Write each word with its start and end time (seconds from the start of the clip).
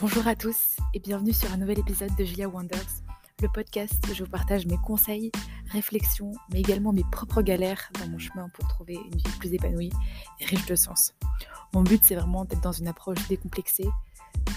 Bonjour 0.00 0.26
à 0.26 0.34
tous 0.34 0.76
et 0.94 0.98
bienvenue 0.98 1.34
sur 1.34 1.52
un 1.52 1.58
nouvel 1.58 1.78
épisode 1.78 2.16
de 2.16 2.24
Julia 2.24 2.48
Wonders, 2.48 3.02
le 3.42 3.48
podcast 3.48 4.02
où 4.10 4.14
je 4.14 4.24
vous 4.24 4.30
partage 4.30 4.64
mes 4.64 4.78
conseils, 4.78 5.30
réflexions, 5.70 6.32
mais 6.50 6.60
également 6.60 6.90
mes 6.94 7.04
propres 7.12 7.42
galères 7.42 7.90
dans 8.00 8.08
mon 8.08 8.18
chemin 8.18 8.48
pour 8.54 8.66
trouver 8.66 8.94
une 8.94 9.18
vie 9.18 9.38
plus 9.38 9.52
épanouie 9.52 9.92
et 10.40 10.46
riche 10.46 10.64
de 10.64 10.74
sens. 10.74 11.12
Mon 11.74 11.82
but, 11.82 12.02
c'est 12.02 12.14
vraiment 12.14 12.46
d'être 12.46 12.62
dans 12.62 12.72
une 12.72 12.88
approche 12.88 13.28
décomplexée, 13.28 13.90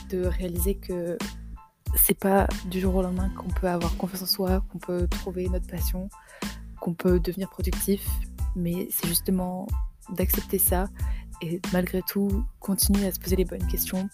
de 0.09 0.25
réaliser 0.25 0.75
que 0.75 1.17
c'est 1.97 2.17
pas 2.17 2.47
du 2.67 2.79
jour 2.79 2.95
au 2.95 3.01
lendemain 3.01 3.29
qu'on 3.35 3.49
peut 3.49 3.67
avoir 3.67 3.97
confiance 3.97 4.21
en 4.21 4.27
soi, 4.27 4.63
qu'on 4.71 4.79
peut 4.79 5.09
trouver 5.09 5.49
notre 5.49 5.67
passion, 5.67 6.07
qu'on 6.79 6.93
peut 6.93 7.19
devenir 7.19 7.49
productif, 7.49 8.07
mais 8.55 8.87
c'est 8.91 9.09
justement 9.09 9.67
d'accepter 10.07 10.57
ça 10.57 10.87
et 11.41 11.59
malgré 11.73 12.01
tout 12.01 12.45
continuer 12.61 13.05
à 13.07 13.11
se 13.11 13.19
poser 13.19 13.35
les 13.35 13.45
bonnes 13.45 13.67
questions 13.67 14.07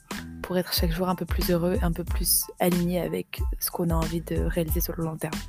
pour 0.49 0.57
être 0.57 0.73
chaque 0.73 0.91
jour 0.91 1.07
un 1.07 1.13
peu 1.13 1.27
plus 1.27 1.51
heureux, 1.51 1.77
un 1.83 1.91
peu 1.91 2.03
plus 2.03 2.45
aligné 2.59 2.99
avec 2.99 3.39
ce 3.59 3.69
qu'on 3.69 3.91
a 3.91 3.93
envie 3.93 4.21
de 4.21 4.35
réaliser 4.45 4.81
sur 4.81 4.95
le 4.97 5.03
long 5.03 5.15
terme. 5.15 5.39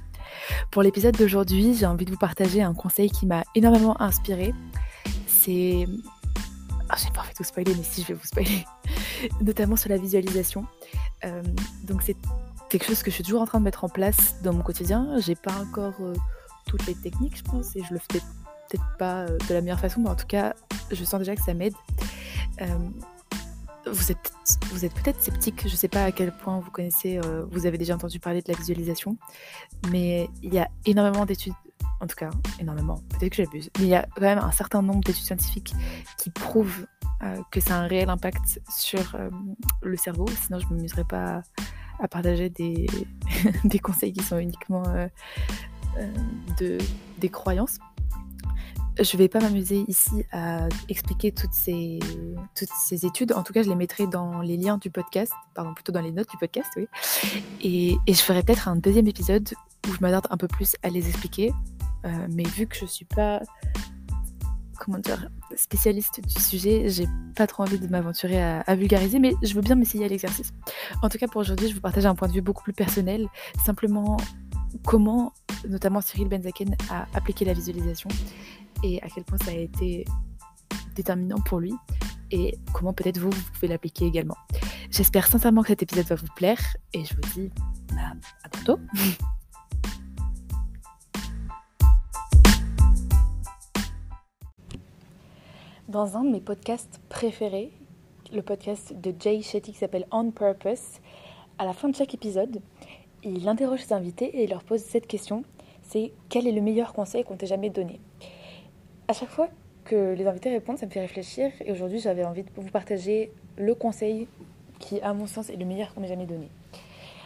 Pour 0.70 0.82
l'épisode 0.82 1.16
d'aujourd'hui, 1.16 1.74
j'ai 1.74 1.86
envie 1.86 2.04
de 2.04 2.10
vous 2.10 2.18
partager 2.18 2.60
un 2.60 2.74
conseil 2.74 3.08
qui 3.08 3.24
m'a 3.24 3.42
énormément 3.54 3.98
inspiré. 3.98 4.52
C'est... 5.26 5.86
Oh, 5.88 6.94
j'ai 7.02 7.10
pas 7.12 7.20
envie 7.22 7.30
de 7.30 7.38
vous 7.38 7.44
spoiler, 7.44 7.74
mais 7.74 7.82
si 7.82 8.02
je 8.02 8.08
vais 8.08 8.12
vous 8.12 8.26
spoiler, 8.26 8.66
notamment 9.40 9.76
sur 9.76 9.88
la 9.88 9.96
visualisation. 9.96 10.66
Euh, 11.24 11.42
donc 11.84 12.02
c'est 12.02 12.16
quelque 12.68 12.84
chose 12.84 13.02
que 13.02 13.10
je 13.10 13.14
suis 13.14 13.24
toujours 13.24 13.40
en 13.40 13.46
train 13.46 13.60
de 13.60 13.64
mettre 13.64 13.84
en 13.84 13.88
place 13.88 14.42
dans 14.42 14.52
mon 14.52 14.62
quotidien. 14.62 15.18
J'ai 15.20 15.34
pas 15.34 15.54
encore 15.62 15.94
euh, 16.02 16.12
toutes 16.66 16.84
les 16.84 16.94
techniques, 16.94 17.38
je 17.38 17.44
pense, 17.44 17.74
et 17.74 17.82
je 17.88 17.94
le 17.94 18.00
fais 18.00 18.20
peut-être 18.68 18.96
pas 18.98 19.20
euh, 19.22 19.38
de 19.48 19.54
la 19.54 19.62
meilleure 19.62 19.80
façon, 19.80 20.02
mais 20.02 20.10
en 20.10 20.16
tout 20.16 20.26
cas, 20.26 20.52
je 20.90 21.02
sens 21.04 21.20
déjà 21.20 21.34
que 21.34 21.42
ça 21.42 21.54
m'aide. 21.54 21.72
Euh, 23.90 23.92
vous 23.92 24.12
êtes, 24.12 24.32
vous 24.72 24.84
êtes 24.84 24.94
peut-être 24.94 25.20
sceptique, 25.22 25.62
je 25.66 25.72
ne 25.72 25.76
sais 25.76 25.88
pas 25.88 26.04
à 26.04 26.12
quel 26.12 26.32
point 26.32 26.58
vous 26.58 26.70
connaissez, 26.70 27.18
euh, 27.18 27.44
vous 27.50 27.66
avez 27.66 27.78
déjà 27.78 27.94
entendu 27.94 28.18
parler 28.18 28.42
de 28.42 28.52
la 28.52 28.58
visualisation, 28.58 29.16
mais 29.90 30.28
il 30.42 30.54
y 30.54 30.58
a 30.58 30.68
énormément 30.86 31.26
d'études, 31.26 31.54
en 32.00 32.06
tout 32.06 32.16
cas 32.16 32.30
énormément, 32.58 32.96
peut-être 33.10 33.30
que 33.36 33.44
j'abuse, 33.44 33.70
mais 33.78 33.84
il 33.84 33.90
y 33.90 33.94
a 33.94 34.06
quand 34.14 34.22
même 34.22 34.38
un 34.38 34.52
certain 34.52 34.82
nombre 34.82 35.00
d'études 35.04 35.24
scientifiques 35.24 35.74
qui 36.18 36.30
prouvent 36.30 36.86
que 37.50 37.60
ça 37.60 37.76
a 37.76 37.80
un 37.80 37.86
réel 37.86 38.08
impact 38.08 38.62
sur 38.70 39.18
le 39.82 39.96
cerveau, 39.98 40.26
sinon 40.46 40.58
je 40.58 40.66
ne 40.68 40.76
m'amuserais 40.76 41.04
pas 41.04 41.42
à, 41.98 42.08
partager 42.08 42.48
des, 42.48 42.86
des, 43.64 43.78
conseils 43.78 44.14
qui 44.14 44.24
sont 44.24 44.38
uniquement 44.38 44.84
de, 46.58 46.78
des 47.18 47.28
croyances. 47.28 47.78
Je 48.98 49.16
vais 49.16 49.28
pas 49.28 49.40
m'amuser 49.40 49.84
ici 49.88 50.24
à 50.32 50.68
expliquer 50.88 51.32
toutes 51.32 51.52
ces, 51.52 52.00
études. 53.02 53.32
En 53.32 53.42
tout 53.42 53.52
cas, 53.52 53.62
je 53.62 53.68
les 53.68 53.74
mettrai 53.74 54.06
dans 54.06 54.40
les 54.40 54.56
liens 54.56 54.78
du 54.78 54.90
podcast, 54.90 55.32
pardon, 55.54 55.74
plutôt 55.74 55.92
dans 55.92 56.00
les 56.00 56.12
notes 56.12 56.30
du 56.30 56.36
podcast, 56.36 56.68
oui. 56.76 56.88
Et, 57.62 58.12
je 58.12 58.20
ferai 58.20 58.42
peut-être 58.42 58.68
un 58.68 58.76
deuxième 58.76 59.06
épisode 59.06 59.48
où 59.88 59.92
je 59.92 59.98
m'adapte 60.00 60.26
un 60.30 60.36
peu 60.36 60.48
plus 60.48 60.76
à 60.82 60.90
les 60.90 61.08
expliquer. 61.08 61.52
Euh, 62.04 62.26
mais 62.30 62.44
vu 62.44 62.66
que 62.66 62.76
je 62.76 62.86
suis 62.86 63.04
pas, 63.04 63.40
comment 64.78 64.98
dire, 64.98 65.30
spécialiste 65.56 66.20
du 66.20 66.42
sujet, 66.42 66.88
j'ai 66.88 67.06
pas 67.36 67.46
trop 67.46 67.62
envie 67.62 67.78
de 67.78 67.86
m'aventurer 67.86 68.42
à, 68.42 68.60
à, 68.60 68.74
vulgariser, 68.74 69.18
mais 69.18 69.34
je 69.42 69.54
veux 69.54 69.62
bien 69.62 69.76
m'essayer 69.76 70.04
à 70.04 70.08
l'exercice. 70.08 70.52
En 71.02 71.08
tout 71.08 71.18
cas, 71.18 71.26
pour 71.26 71.40
aujourd'hui, 71.40 71.68
je 71.68 71.74
vous 71.74 71.80
partage 71.80 72.06
un 72.06 72.14
point 72.14 72.28
de 72.28 72.32
vue 72.32 72.42
beaucoup 72.42 72.62
plus 72.62 72.72
personnel, 72.72 73.28
simplement 73.64 74.16
comment, 74.84 75.32
notamment 75.68 76.00
Cyril 76.00 76.28
Benzaken, 76.28 76.76
a 76.90 77.06
appliqué 77.14 77.44
la 77.44 77.52
visualisation 77.52 78.08
et 78.82 79.02
à 79.02 79.08
quel 79.08 79.24
point 79.24 79.38
ça 79.38 79.50
a 79.50 79.54
été 79.54 80.04
déterminant 80.94 81.40
pour 81.40 81.60
lui 81.60 81.74
et 82.30 82.58
comment 82.72 82.92
peut-être 82.92 83.18
vous, 83.18 83.30
vous 83.30 83.52
pouvez 83.52 83.68
l'appliquer 83.68 84.06
également. 84.06 84.36
J'espère 84.90 85.26
sincèrement 85.26 85.62
que 85.62 85.68
cet 85.68 85.82
épisode 85.82 86.06
va 86.06 86.16
vous 86.16 86.26
plaire 86.36 86.60
et 86.92 87.04
je 87.04 87.14
vous 87.14 87.20
dis 87.34 87.50
bah, 87.92 88.12
à 88.44 88.48
bientôt. 88.48 88.78
Dans 95.88 96.16
un 96.16 96.24
de 96.24 96.30
mes 96.30 96.40
podcasts 96.40 97.00
préférés, 97.08 97.72
le 98.32 98.42
podcast 98.42 98.92
de 98.94 99.12
Jay 99.18 99.42
Shetty 99.42 99.72
qui 99.72 99.78
s'appelle 99.78 100.06
On 100.12 100.30
Purpose, 100.30 101.00
à 101.58 101.64
la 101.64 101.72
fin 101.72 101.88
de 101.88 101.96
chaque 101.96 102.14
épisode, 102.14 102.60
il 103.24 103.48
interroge 103.48 103.80
ses 103.80 103.92
invités 103.92 104.26
et 104.38 104.44
il 104.44 104.50
leur 104.50 104.62
pose 104.62 104.80
cette 104.80 105.08
question, 105.08 105.44
c'est 105.82 106.12
quel 106.28 106.46
est 106.46 106.52
le 106.52 106.60
meilleur 106.60 106.92
conseil 106.92 107.24
qu'on 107.24 107.36
t'ait 107.36 107.46
jamais 107.46 107.70
donné? 107.70 108.00
À 109.10 109.12
chaque 109.12 109.30
fois 109.30 109.48
que 109.84 110.14
les 110.14 110.24
invités 110.28 110.50
répondent, 110.50 110.78
ça 110.78 110.86
me 110.86 110.90
fait 110.92 111.00
réfléchir. 111.00 111.50
Et 111.64 111.72
aujourd'hui, 111.72 111.98
j'avais 111.98 112.24
envie 112.24 112.44
de 112.44 112.48
vous 112.54 112.70
partager 112.70 113.32
le 113.56 113.74
conseil 113.74 114.28
qui, 114.78 115.00
à 115.00 115.12
mon 115.12 115.26
sens, 115.26 115.50
est 115.50 115.56
le 115.56 115.64
meilleur 115.64 115.92
qu'on 115.92 116.00
m'ait 116.00 116.06
jamais 116.06 116.26
donné. 116.26 116.48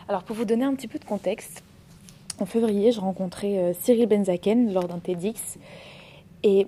Alors, 0.09 0.25
pour 0.25 0.35
vous 0.35 0.47
donner 0.47 0.65
un 0.65 0.75
petit 0.75 0.89
peu 0.89 0.99
de 0.99 1.05
contexte, 1.05 1.63
en 2.41 2.47
février, 2.47 2.91
je 2.91 3.01
rencontrais 3.01 3.59
euh, 3.59 3.73
Cyril 3.75 4.07
Benzaken 4.07 4.73
lors 4.73 4.89
d'un 4.89 4.99
TEDx. 4.99 5.59
Et 6.43 6.67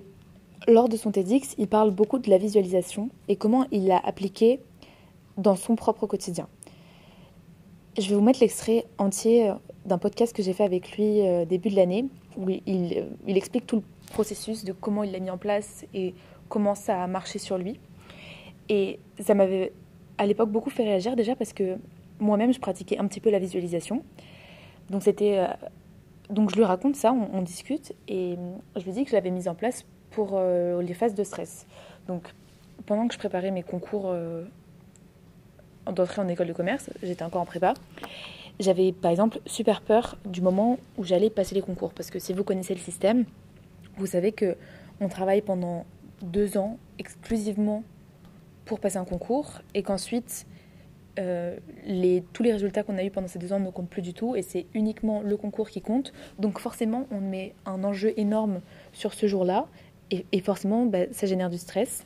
lors 0.67 0.87
de 0.87 0.95
son 0.97 1.09
TEDx, 1.09 1.55
il 1.57 1.67
parle 1.67 1.89
beaucoup 1.89 2.19
de 2.19 2.29
la 2.29 2.37
visualisation 2.37 3.09
et 3.27 3.37
comment 3.37 3.65
il 3.71 3.87
l'a 3.87 3.97
appliquée 3.97 4.59
dans 5.37 5.55
son 5.55 5.75
propre 5.75 6.05
quotidien. 6.05 6.47
Je 7.97 8.07
vais 8.07 8.15
vous 8.15 8.21
mettre 8.21 8.41
l'extrait 8.41 8.85
entier 8.99 9.51
d'un 9.85 9.97
podcast 9.97 10.35
que 10.35 10.43
j'ai 10.43 10.53
fait 10.53 10.63
avec 10.63 10.95
lui 10.95 11.27
euh, 11.27 11.45
début 11.45 11.69
de 11.69 11.75
l'année, 11.75 12.05
où 12.37 12.47
il 12.51 13.07
explique 13.25 13.65
tout 13.65 13.77
le 13.77 13.81
processus, 14.11 14.63
de 14.63 14.73
comment 14.73 15.03
il 15.03 15.11
l'a 15.11 15.19
mis 15.19 15.29
en 15.29 15.37
place 15.37 15.85
et 15.93 16.13
comment 16.49 16.75
ça 16.75 17.03
a 17.03 17.07
marché 17.07 17.39
sur 17.39 17.57
lui. 17.57 17.79
Et 18.69 18.99
ça 19.19 19.33
m'avait 19.33 19.71
à 20.17 20.25
l'époque 20.25 20.49
beaucoup 20.49 20.69
fait 20.69 20.83
réagir 20.83 21.15
déjà 21.15 21.35
parce 21.35 21.53
que 21.53 21.77
moi-même 22.19 22.53
je 22.53 22.59
pratiquais 22.59 22.97
un 22.97 23.07
petit 23.07 23.19
peu 23.19 23.29
la 23.29 23.39
visualisation. 23.39 24.03
Donc 24.89 25.03
c'était 25.03 25.37
euh, 25.39 25.47
donc 26.29 26.49
je 26.49 26.55
lui 26.55 26.63
raconte 26.63 26.95
ça, 26.95 27.13
on, 27.13 27.41
discute 27.41 27.93
et 28.07 28.37
je 28.75 28.83
lui 28.83 28.91
dis 28.91 29.03
que 29.03 29.11
je 29.11 29.15
l'avais 29.15 29.31
mise 29.31 29.47
en 29.47 29.55
place 29.55 29.85
pour 30.11 30.31
euh, 30.33 30.81
les 30.81 30.93
phases 30.93 31.13
de 31.13 31.23
stress. 31.23 31.65
Donc 32.07 32.33
pendant 32.85 33.07
que 33.07 33.13
je 33.13 33.19
préparais 33.19 33.51
mes 33.51 33.63
concours 33.63 34.05
euh, 34.07 34.43
d'entrée 35.91 36.21
en 36.21 36.27
école 36.27 36.47
de 36.47 36.53
commerce, 36.53 36.89
j'étais 37.01 37.23
encore 37.23 37.41
en 37.41 37.45
prépa. 37.45 37.73
J'avais 38.59 38.91
par 38.91 39.11
exemple 39.11 39.39
super 39.45 39.81
peur 39.81 40.17
du 40.25 40.41
moment 40.41 40.79
où 40.97 41.03
j'allais 41.03 41.29
passer 41.29 41.55
les 41.55 41.61
concours 41.61 41.93
parce 41.93 42.09
que 42.09 42.19
si 42.19 42.33
vous 42.33 42.43
connaissez 42.43 42.73
le 42.73 42.79
système, 42.79 43.25
vous 43.97 44.05
savez 44.05 44.31
que 44.31 44.55
on 44.99 45.09
travaille 45.09 45.41
pendant 45.41 45.85
deux 46.21 46.57
ans 46.57 46.77
exclusivement 46.99 47.83
pour 48.65 48.79
passer 48.79 48.97
un 48.97 49.05
concours 49.05 49.61
et 49.73 49.83
qu'ensuite 49.83 50.45
euh, 51.19 51.57
tous 52.33 52.43
les 52.43 52.51
résultats 52.51 52.83
qu'on 52.83 52.97
a 52.97 53.03
eus 53.03 53.09
pendant 53.09 53.27
ces 53.27 53.39
deux 53.39 53.53
ans 53.53 53.59
ne 53.59 53.71
comptent 53.71 53.89
plus 53.89 54.01
du 54.01 54.13
tout 54.13 54.35
et 54.35 54.41
c'est 54.41 54.67
uniquement 54.73 55.21
le 55.21 55.35
concours 55.37 55.69
qui 55.69 55.81
compte. 55.81 56.13
Donc 56.37 56.59
forcément, 56.59 57.07
on 57.11 57.21
met 57.21 57.53
un 57.65 57.83
enjeu 57.83 58.13
énorme 58.17 58.61
sur 58.93 59.13
ce 59.13 59.25
jour-là 59.27 59.67
et, 60.11 60.39
forcément, 60.41 60.85
bah, 60.85 60.99
ça 61.11 61.27
génère 61.27 61.49
du 61.49 61.57
stress. 61.57 62.05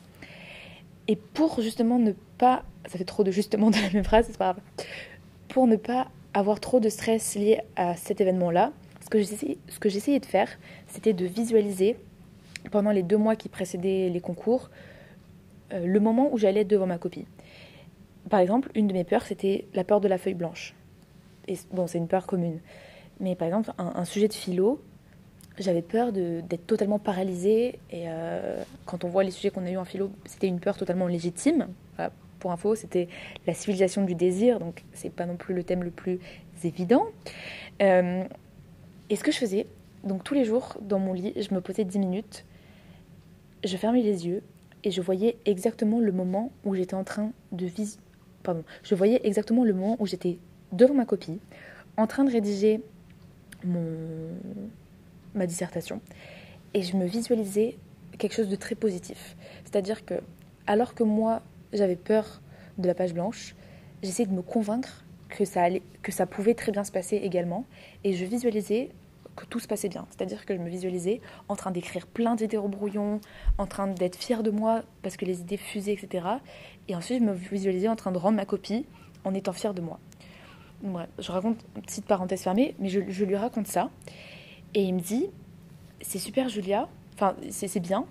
Et 1.08 1.16
pour 1.16 1.60
justement 1.60 1.98
ne 1.98 2.12
pas, 2.38 2.64
ça 2.86 2.98
fait 2.98 3.04
trop 3.04 3.22
de 3.22 3.30
justement 3.30 3.70
dans 3.70 3.80
la 3.80 3.90
même 3.90 4.04
phrase, 4.04 4.26
c'est 4.28 4.38
pas 4.38 4.54
grave, 4.54 4.62
pour 5.48 5.66
ne 5.66 5.76
pas 5.76 6.08
avoir 6.34 6.60
trop 6.60 6.80
de 6.80 6.88
stress 6.88 7.34
lié 7.34 7.60
à 7.76 7.94
cet 7.96 8.20
événement-là, 8.20 8.72
ce 9.20 9.78
que 9.78 9.88
j'essayais 9.88 10.20
de 10.20 10.26
faire, 10.26 10.48
c'était 10.86 11.12
de 11.12 11.26
visualiser 11.26 11.96
pendant 12.70 12.90
les 12.90 13.02
deux 13.02 13.16
mois 13.16 13.36
qui 13.36 13.48
précédaient 13.48 14.08
les 14.08 14.20
concours 14.20 14.70
euh, 15.72 15.86
le 15.86 16.00
moment 16.00 16.32
où 16.32 16.38
j'allais 16.38 16.64
devant 16.64 16.86
ma 16.86 16.98
copie. 16.98 17.26
Par 18.30 18.40
exemple, 18.40 18.70
une 18.74 18.86
de 18.86 18.92
mes 18.92 19.04
peurs, 19.04 19.22
c'était 19.22 19.66
la 19.74 19.84
peur 19.84 20.00
de 20.00 20.08
la 20.08 20.18
feuille 20.18 20.34
blanche. 20.34 20.74
Et 21.48 21.56
bon, 21.72 21.86
c'est 21.86 21.98
une 21.98 22.08
peur 22.08 22.26
commune. 22.26 22.60
Mais 23.20 23.34
par 23.34 23.46
exemple, 23.48 23.72
un, 23.78 24.04
sujet 24.04 24.28
de 24.28 24.32
philo, 24.32 24.80
j'avais 25.58 25.82
peur 25.82 26.12
d'être 26.12 26.66
totalement 26.66 26.98
paralysée. 26.98 27.78
Et 27.90 28.04
euh, 28.06 28.62
quand 28.86 29.04
on 29.04 29.08
voit 29.08 29.24
les 29.24 29.30
sujets 29.30 29.50
qu'on 29.50 29.66
a 29.66 29.70
eu 29.70 29.76
en 29.76 29.84
philo, 29.84 30.10
c'était 30.24 30.46
une 30.46 30.60
peur 30.60 30.76
totalement 30.76 31.06
légitime. 31.06 31.68
pour 32.38 32.52
info, 32.52 32.74
c'était 32.74 33.08
la 33.46 33.54
civilisation 33.54 34.04
du 34.04 34.14
désir, 34.14 34.58
donc 34.58 34.82
c'est 34.92 35.10
pas 35.10 35.26
non 35.26 35.36
plus 35.36 35.54
le 35.54 35.62
thème 35.62 35.84
le 35.84 35.90
plus 35.90 36.18
évident. 36.64 37.04
Euh, 37.80 38.24
et 39.12 39.16
ce 39.16 39.22
que 39.22 39.30
je 39.30 39.36
faisais, 39.36 39.66
donc 40.04 40.24
tous 40.24 40.32
les 40.32 40.46
jours 40.46 40.78
dans 40.80 40.98
mon 40.98 41.12
lit, 41.12 41.34
je 41.36 41.54
me 41.54 41.60
posais 41.60 41.84
10 41.84 41.98
minutes, 41.98 42.46
je 43.62 43.76
fermais 43.76 44.00
les 44.00 44.26
yeux 44.26 44.42
et 44.84 44.90
je 44.90 45.02
voyais 45.02 45.36
exactement 45.44 46.00
le 46.00 46.12
moment 46.12 46.50
où 46.64 46.74
j'étais 46.74 46.94
en 46.94 47.04
train 47.04 47.30
de 47.52 47.66
vis... 47.66 47.98
Pardon, 48.42 48.64
je 48.82 48.94
voyais 48.94 49.20
exactement 49.24 49.64
le 49.64 49.74
moment 49.74 49.98
où 49.98 50.06
j'étais 50.06 50.38
devant 50.72 50.94
ma 50.94 51.04
copie, 51.04 51.40
en 51.98 52.06
train 52.06 52.24
de 52.24 52.32
rédiger 52.32 52.80
mon... 53.64 54.30
ma 55.34 55.44
dissertation. 55.46 56.00
Et 56.72 56.80
je 56.80 56.96
me 56.96 57.04
visualisais 57.04 57.76
quelque 58.16 58.32
chose 58.32 58.48
de 58.48 58.56
très 58.56 58.76
positif. 58.76 59.36
C'est-à-dire 59.64 60.06
que, 60.06 60.22
alors 60.66 60.94
que 60.94 61.02
moi, 61.02 61.42
j'avais 61.74 61.96
peur 61.96 62.40
de 62.78 62.86
la 62.86 62.94
page 62.94 63.12
blanche, 63.12 63.56
j'essayais 64.02 64.26
de 64.26 64.34
me 64.34 64.40
convaincre 64.40 65.04
que 65.28 65.44
ça, 65.44 65.64
allait, 65.64 65.82
que 66.00 66.12
ça 66.12 66.24
pouvait 66.24 66.54
très 66.54 66.72
bien 66.72 66.82
se 66.82 66.92
passer 66.92 67.16
également. 67.16 67.66
Et 68.04 68.14
je 68.14 68.24
visualisais 68.24 68.88
que 69.36 69.44
tout 69.46 69.60
se 69.60 69.66
passait 69.66 69.88
bien. 69.88 70.06
C'est-à-dire 70.10 70.44
que 70.44 70.54
je 70.54 70.60
me 70.60 70.68
visualisais 70.68 71.20
en 71.48 71.56
train 71.56 71.70
d'écrire 71.70 72.06
plein 72.06 72.34
d'idées 72.34 72.56
au 72.56 72.68
brouillon, 72.68 73.20
en 73.58 73.66
train 73.66 73.88
d'être 73.88 74.16
fière 74.16 74.42
de 74.42 74.50
moi 74.50 74.82
parce 75.02 75.16
que 75.16 75.24
les 75.24 75.40
idées 75.40 75.56
fusaient, 75.56 75.92
etc. 75.92 76.26
Et 76.88 76.94
ensuite, 76.94 77.20
je 77.20 77.24
me 77.24 77.32
visualisais 77.32 77.88
en 77.88 77.96
train 77.96 78.12
de 78.12 78.18
rendre 78.18 78.36
ma 78.36 78.44
copie 78.44 78.86
en 79.24 79.34
étant 79.34 79.52
fière 79.52 79.74
de 79.74 79.80
moi. 79.80 79.98
je 81.18 81.32
raconte 81.32 81.58
une 81.76 81.82
petite 81.82 82.04
parenthèse 82.04 82.42
fermée, 82.42 82.74
mais 82.78 82.88
je, 82.88 83.00
je 83.08 83.24
lui 83.24 83.36
raconte 83.36 83.66
ça. 83.66 83.90
Et 84.74 84.82
il 84.82 84.94
me 84.94 85.00
dit, 85.00 85.26
c'est 86.00 86.18
super 86.18 86.48
Julia, 86.48 86.88
enfin 87.14 87.36
c'est 87.50 87.80
bien, 87.80 88.06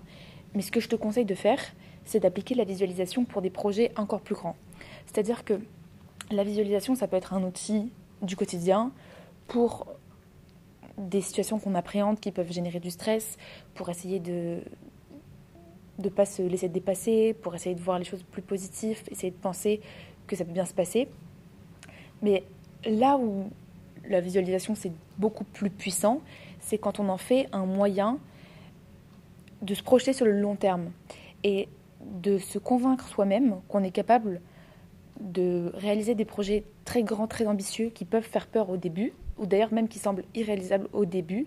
mais 0.54 0.62
ce 0.62 0.70
que 0.70 0.80
je 0.80 0.88
te 0.88 0.96
conseille 0.96 1.24
de 1.24 1.34
faire, 1.34 1.60
c'est 2.04 2.20
d'appliquer 2.20 2.54
la 2.54 2.64
visualisation 2.64 3.24
pour 3.24 3.42
des 3.42 3.50
projets 3.50 3.92
encore 3.96 4.20
plus 4.20 4.34
grands. 4.34 4.56
C'est-à-dire 5.06 5.44
que 5.44 5.60
la 6.30 6.44
visualisation, 6.44 6.94
ça 6.94 7.06
peut 7.06 7.16
être 7.16 7.34
un 7.34 7.42
outil 7.42 7.92
du 8.22 8.36
quotidien 8.36 8.92
pour 9.48 9.86
des 10.98 11.20
situations 11.20 11.58
qu'on 11.58 11.74
appréhende 11.74 12.20
qui 12.20 12.30
peuvent 12.30 12.52
générer 12.52 12.80
du 12.80 12.90
stress, 12.90 13.36
pour 13.74 13.88
essayer 13.88 14.20
de 14.20 14.60
ne 15.98 16.08
pas 16.08 16.24
se 16.24 16.42
laisser 16.42 16.68
dépasser, 16.68 17.34
pour 17.34 17.54
essayer 17.54 17.74
de 17.74 17.80
voir 17.80 17.98
les 17.98 18.04
choses 18.04 18.22
plus 18.22 18.42
positives, 18.42 19.02
essayer 19.10 19.30
de 19.30 19.36
penser 19.36 19.80
que 20.26 20.36
ça 20.36 20.44
peut 20.44 20.52
bien 20.52 20.64
se 20.64 20.74
passer. 20.74 21.08
Mais 22.22 22.44
là 22.84 23.16
où 23.18 23.50
la 24.08 24.20
visualisation 24.20 24.74
c'est 24.74 24.92
beaucoup 25.18 25.44
plus 25.44 25.70
puissant, 25.70 26.20
c'est 26.60 26.78
quand 26.78 27.00
on 27.00 27.08
en 27.08 27.18
fait 27.18 27.48
un 27.52 27.66
moyen 27.66 28.18
de 29.62 29.74
se 29.74 29.82
projeter 29.82 30.12
sur 30.12 30.26
le 30.26 30.32
long 30.32 30.56
terme 30.56 30.90
et 31.44 31.68
de 32.00 32.38
se 32.38 32.58
convaincre 32.58 33.06
soi-même 33.08 33.60
qu'on 33.68 33.82
est 33.84 33.92
capable 33.92 34.40
de 35.20 35.70
réaliser 35.74 36.14
des 36.14 36.24
projets 36.24 36.64
très 36.84 37.02
grands, 37.02 37.28
très 37.28 37.46
ambitieux 37.46 37.90
qui 37.90 38.04
peuvent 38.04 38.24
faire 38.24 38.46
peur 38.46 38.70
au 38.70 38.76
début, 38.76 39.12
ou 39.42 39.46
d'ailleurs 39.46 39.72
même 39.74 39.88
qui 39.88 39.98
semblent 39.98 40.24
irréalisables 40.34 40.88
au 40.92 41.04
début, 41.04 41.46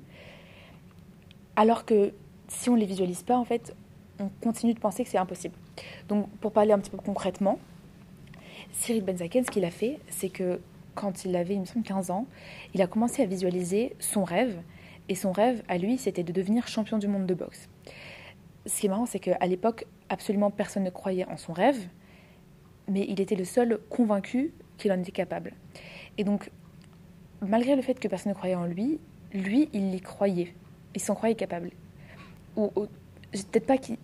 alors 1.55 1.85
que 1.85 2.13
si 2.47 2.69
on 2.69 2.75
ne 2.75 2.79
les 2.79 2.85
visualise 2.85 3.23
pas, 3.23 3.37
en 3.37 3.45
fait, 3.45 3.75
on 4.19 4.29
continue 4.41 4.73
de 4.73 4.79
penser 4.79 5.03
que 5.03 5.09
c'est 5.09 5.17
impossible. 5.17 5.55
Donc 6.09 6.29
pour 6.41 6.51
parler 6.51 6.73
un 6.73 6.79
petit 6.79 6.91
peu 6.91 6.97
concrètement, 6.97 7.57
Cyril 8.73 9.03
Benzaken, 9.03 9.45
ce 9.45 9.51
qu'il 9.51 9.65
a 9.65 9.71
fait, 9.71 9.99
c'est 10.09 10.29
que 10.29 10.59
quand 10.93 11.25
il 11.25 11.35
avait, 11.35 11.55
il 11.55 11.61
me 11.61 11.65
semble, 11.65 11.85
15 11.85 12.11
ans, 12.11 12.25
il 12.73 12.81
a 12.81 12.87
commencé 12.87 13.21
à 13.21 13.25
visualiser 13.25 13.95
son 13.99 14.23
rêve. 14.23 14.61
Et 15.07 15.15
son 15.15 15.31
rêve, 15.31 15.61
à 15.67 15.77
lui, 15.77 15.97
c'était 15.97 16.23
de 16.23 16.31
devenir 16.31 16.67
champion 16.67 16.97
du 16.97 17.07
monde 17.07 17.25
de 17.25 17.33
boxe. 17.33 17.69
Ce 18.65 18.79
qui 18.79 18.87
est 18.87 18.89
marrant, 18.89 19.05
c'est 19.05 19.19
qu'à 19.19 19.45
l'époque, 19.45 19.85
absolument 20.09 20.49
personne 20.51 20.83
ne 20.83 20.89
croyait 20.89 21.25
en 21.25 21.37
son 21.37 21.53
rêve, 21.53 21.77
mais 22.87 23.05
il 23.07 23.21
était 23.21 23.35
le 23.35 23.45
seul 23.45 23.79
convaincu 23.89 24.53
qu'il 24.77 24.91
en 24.91 24.99
était 24.99 25.11
capable. 25.11 25.53
Et 26.17 26.23
donc, 26.23 26.49
malgré 27.47 27.75
le 27.75 27.81
fait 27.81 27.99
que 27.99 28.07
personne 28.07 28.31
ne 28.31 28.35
croyait 28.35 28.55
en 28.55 28.65
lui, 28.65 28.99
lui, 29.33 29.69
il 29.73 29.93
y 29.93 30.01
croyait. 30.01 30.53
Il 30.93 31.01
s'en 31.01 31.15
croyait 31.15 31.35
capable. 31.35 31.71
Ou, 32.55 32.69
peut-être 33.31 33.65
pas 33.65 33.77
qu'il 33.77 33.97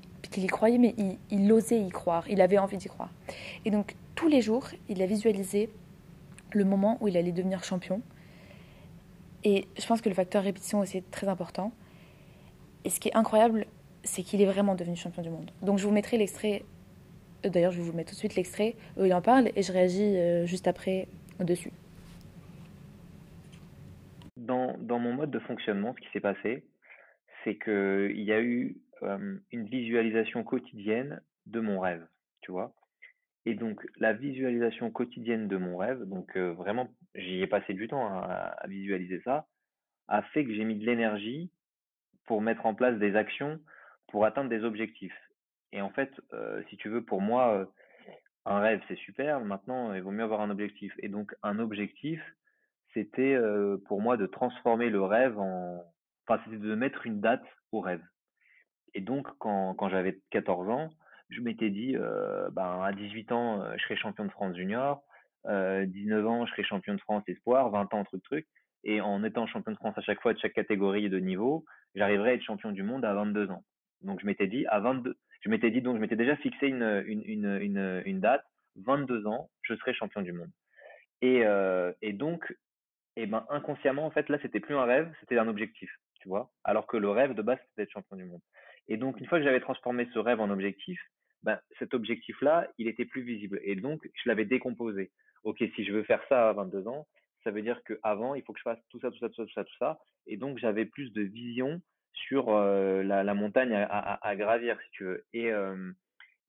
y 0.44 0.48
croyait, 0.48 0.78
mais 0.78 0.96
il, 1.30 1.52
osait 1.52 1.80
y 1.80 1.90
croire. 1.90 2.26
Il 2.30 2.42
avait 2.42 2.58
envie 2.58 2.78
d'y 2.78 2.88
croire. 2.88 3.10
Et 3.66 3.72
donc, 3.72 3.96
tous 4.16 4.28
les 4.28 4.42
jours, 4.42 4.68
il 4.90 5.02
a 5.02 5.06
visualisé 5.06 5.70
le 6.52 6.66
moment 6.66 6.98
où 7.00 7.08
il 7.08 7.16
allait 7.16 7.32
devenir 7.32 7.64
champion. 7.64 8.02
Et 9.44 9.68
je 9.80 9.86
pense 9.86 10.02
que 10.02 10.10
le 10.10 10.16
facteur 10.16 10.44
répétition 10.44 10.80
aussi 10.80 10.98
est 10.98 11.12
très 11.12 11.28
important. 11.28 11.72
Et 12.84 12.90
ce 12.90 13.00
qui 13.00 13.10
est 13.10 13.16
incroyable, 13.16 13.66
c'est 14.04 14.24
qu'il 14.24 14.42
est 14.42 14.46
vraiment 14.46 14.76
devenu 14.76 14.96
champion 14.96 15.22
du 15.22 15.30
monde. 15.30 15.52
Donc 15.62 15.78
je 15.78 15.86
vous 15.86 15.94
mettrai 15.94 16.18
l'extrait, 16.18 16.64
euh, 17.46 17.50
d'ailleurs 17.50 17.72
je 17.72 17.78
vais 17.78 17.84
vous 17.84 17.96
mettre 17.96 18.10
tout 18.10 18.16
de 18.16 18.20
suite 18.20 18.36
l'extrait 18.36 18.76
où 18.98 19.06
il 19.06 19.14
en 19.14 19.22
parle 19.22 19.52
et 19.56 19.62
je 19.62 19.72
réagis 19.72 20.18
euh, 20.18 20.46
juste 20.46 20.68
après 20.68 21.08
dessus. 21.40 21.72
Dans, 24.42 25.00
mon 25.00 25.14
mode 25.14 25.32
de 25.32 25.40
fonctionnement, 25.40 25.94
ce 25.96 26.02
qui 26.02 26.12
s'est 26.12 26.20
passé, 26.20 26.66
c'est 27.44 27.58
qu'il 27.58 28.22
y 28.22 28.32
a 28.32 28.42
eu 28.42 28.78
une 29.52 29.66
visualisation 29.66 30.44
quotidienne 30.44 31.22
de 31.46 31.60
mon 31.60 31.80
rêve, 31.80 32.06
tu 32.42 32.52
vois? 32.52 32.74
Et 33.46 33.56
donc, 33.56 33.86
la 33.98 34.14
visualisation 34.14 34.92
quotidienne 34.92 35.48
de 35.48 35.58
mon 35.58 35.78
rêve, 35.78 36.04
donc 36.04 36.38
vraiment, 36.38 36.90
j'y 37.16 37.42
ai 37.42 37.48
passé 37.48 37.74
du 37.74 37.88
temps 37.88 38.06
à, 38.06 38.56
visualiser 38.68 39.22
ça, 39.22 39.48
a 40.08 40.22
fait 40.22 40.46
que 40.46 40.54
j'ai 40.54 40.64
mis 40.64 40.76
de 40.76 40.86
l'énergie 40.86 41.52
pour 42.26 42.42
mettre 42.42 42.66
en 42.66 42.76
place 42.76 42.98
des 43.00 43.16
actions 43.16 43.60
pour 44.08 44.26
atteindre 44.26 44.50
des 44.50 44.64
objectifs. 44.64 45.18
Et 45.72 45.82
en 45.82 45.90
fait, 45.90 46.12
si 46.70 46.78
tu 46.78 46.90
veux, 46.90 47.04
pour 47.04 47.22
moi, 47.22 47.72
un 48.46 48.60
rêve, 48.60 48.82
c'est 48.88 48.98
super. 48.98 49.40
Maintenant, 49.42 49.94
il 49.94 50.02
vaut 50.02 50.12
mieux 50.12 50.24
avoir 50.24 50.42
un 50.42 50.50
objectif. 50.50 50.94
Et 51.00 51.10
donc, 51.10 51.34
un 51.44 51.60
objectif, 51.60 52.22
c'était 52.94 53.38
pour 53.88 54.02
moi 54.02 54.18
de 54.18 54.26
transformer 54.26 54.90
le 54.90 55.04
rêve 55.04 55.40
en... 55.40 55.84
Enfin, 56.28 56.42
c'était 56.46 56.58
de 56.58 56.76
mettre 56.76 57.06
une 57.06 57.22
date 57.22 57.46
au 57.72 57.80
rêve. 57.80 58.04
Et 58.94 59.02
donc, 59.02 59.28
quand, 59.40 59.74
quand 59.76 59.90
j'avais 59.90 60.20
14 60.32 60.70
ans, 60.70 60.90
je 61.30 61.42
m'étais 61.42 61.70
dit, 61.70 61.96
ben, 62.52 62.82
à 62.82 62.92
18 62.94 63.32
ans, 63.32 63.64
je 63.78 63.84
serai 63.84 63.96
champion 63.96 64.26
de 64.26 64.32
France 64.32 64.56
junior, 64.56 65.04
euh, 65.48 65.86
19 65.86 66.28
ans, 66.28 66.46
je 66.46 66.52
serai 66.52 66.64
champion 66.64 66.94
de 66.94 67.02
France 67.02 67.24
espoir, 67.28 67.70
20 67.70 67.94
ans, 67.94 68.04
truc, 68.04 68.24
truc. 68.24 68.48
Et 68.84 69.02
en 69.02 69.24
étant 69.24 69.48
champion 69.48 69.72
de 69.72 69.78
France 69.78 69.98
à 69.98 70.02
chaque 70.02 70.22
fois 70.22 70.34
de 70.34 70.40
chaque 70.40 70.54
catégorie 70.54 71.10
de 71.10 71.20
niveau, 71.20 71.66
j'arriverai 71.96 72.32
à 72.32 72.34
être 72.34 72.44
champion 72.44 72.72
du 72.72 72.84
monde 72.84 73.06
à 73.06 73.14
22 73.14 73.50
ans. 73.52 73.64
Donc 74.02 74.20
je 74.22 74.26
m'étais 74.26 74.48
dit 74.48 74.66
à 74.68 74.80
22, 74.80 75.16
je 75.42 75.50
m'étais 75.50 75.70
dit 75.70 75.82
donc 75.82 75.98
je 75.98 76.02
m'étais 76.02 76.16
déjà 76.16 76.36
fixé 76.38 76.68
une, 76.68 77.04
une, 77.06 77.24
une, 77.26 78.02
une, 78.06 78.20
date, 78.20 78.44
22 78.78 79.28
ans, 79.28 79.50
je 79.62 79.76
serai 79.76 79.94
champion 79.94 80.22
du 80.22 80.34
monde. 80.34 80.50
Et, 81.22 81.44
et 82.02 82.14
donc, 82.14 82.52
et 83.22 83.28
ben 83.28 83.46
inconsciemment 83.50 84.06
en 84.06 84.12
fait 84.12 84.30
là 84.30 84.38
c'était 84.42 84.60
plus 84.60 84.76
un 84.76 84.86
rêve, 84.86 85.12
c'était 85.20 85.38
un 85.38 85.48
objectif, 85.48 85.92
tu 86.22 86.30
vois? 86.30 86.52
Alors 86.64 86.88
que 86.88 86.98
le 86.98 87.10
rêve 87.10 87.34
de 87.34 87.42
base 87.42 87.60
c'était 87.62 87.84
d'être 87.84 87.92
champion 87.92 88.16
du 88.16 88.26
monde. 88.26 88.42
Et 88.88 88.98
donc 88.98 89.20
une 89.20 89.28
fois 89.28 89.38
que 89.38 89.44
j'avais 89.44 89.60
transformé 89.60 90.08
ce 90.14 90.20
rêve 90.20 90.40
en 90.40 90.50
objectif, 90.50 91.00
ben, 91.44 91.60
cet 91.80 91.94
objectif-là, 91.94 92.70
il 92.78 92.88
était 92.88 93.06
plus 93.06 93.24
visible. 93.24 93.60
Et 93.64 93.76
donc, 93.76 94.08
je 94.14 94.30
l'avais 94.30 94.46
décomposé. 94.46 95.12
Ok, 95.44 95.64
si 95.76 95.84
je 95.84 95.92
veux 95.92 96.04
faire 96.04 96.22
ça 96.30 96.50
à 96.50 96.54
22 96.54 96.88
ans, 96.88 97.08
ça 97.44 97.52
veut 97.52 97.64
dire 97.64 97.82
qu'avant, 97.84 98.36
il 98.36 98.44
faut 98.44 98.54
que 98.54 98.60
je 98.60 98.64
fasse 98.64 98.80
tout 98.90 99.00
ça, 99.00 99.10
tout 99.10 99.18
ça, 99.18 99.30
tout 99.30 99.36
ça, 99.36 99.46
tout 99.46 99.54
ça, 99.54 99.64
tout 99.64 99.78
ça. 99.80 100.00
Et 100.28 100.38
donc, 100.38 100.60
j'avais 100.60 100.86
plus 100.86 101.12
de 101.14 101.24
vision 101.24 101.82
sur 102.14 102.50
euh, 102.50 103.02
la, 103.02 103.24
la, 103.24 103.34
montagne 103.34 103.74
à, 103.74 103.86
à, 103.86 104.28
à, 104.28 104.36
gravir, 104.36 104.78
si 104.84 104.92
tu 104.92 105.04
veux. 105.06 105.26
Et, 105.34 105.52
euh, 105.52 105.92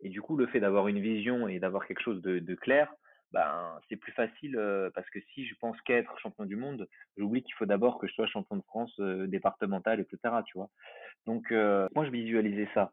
et 0.00 0.10
du 0.10 0.20
coup, 0.20 0.36
le 0.36 0.46
fait 0.46 0.60
d'avoir 0.60 0.88
une 0.88 1.00
vision 1.00 1.48
et 1.48 1.58
d'avoir 1.58 1.86
quelque 1.86 2.02
chose 2.02 2.20
de, 2.20 2.38
de 2.38 2.54
clair, 2.54 2.92
ben, 3.32 3.80
c'est 3.88 3.96
plus 3.96 4.12
facile 4.12 4.56
euh, 4.56 4.90
parce 4.94 5.08
que 5.10 5.20
si 5.32 5.46
je 5.46 5.54
pense 5.54 5.80
qu'être 5.82 6.18
champion 6.18 6.44
du 6.44 6.56
monde, 6.56 6.88
j'oublie 7.16 7.42
qu'il 7.42 7.54
faut 7.54 7.66
d'abord 7.66 7.98
que 7.98 8.06
je 8.06 8.12
sois 8.12 8.26
champion 8.26 8.56
de 8.56 8.62
France 8.62 8.94
euh, 9.00 9.26
départemental, 9.26 10.00
etc. 10.00 10.34
Tu 10.46 10.58
vois. 10.58 10.68
Donc, 11.26 11.50
euh, 11.50 11.88
moi, 11.94 12.04
je 12.04 12.10
visualisais 12.10 12.68
ça. 12.74 12.92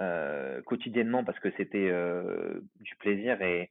Euh, 0.00 0.62
quotidiennement 0.62 1.22
parce 1.22 1.38
que 1.38 1.50
c'était 1.56 1.92
du 2.80 2.96
plaisir 2.96 3.40
et, 3.42 3.70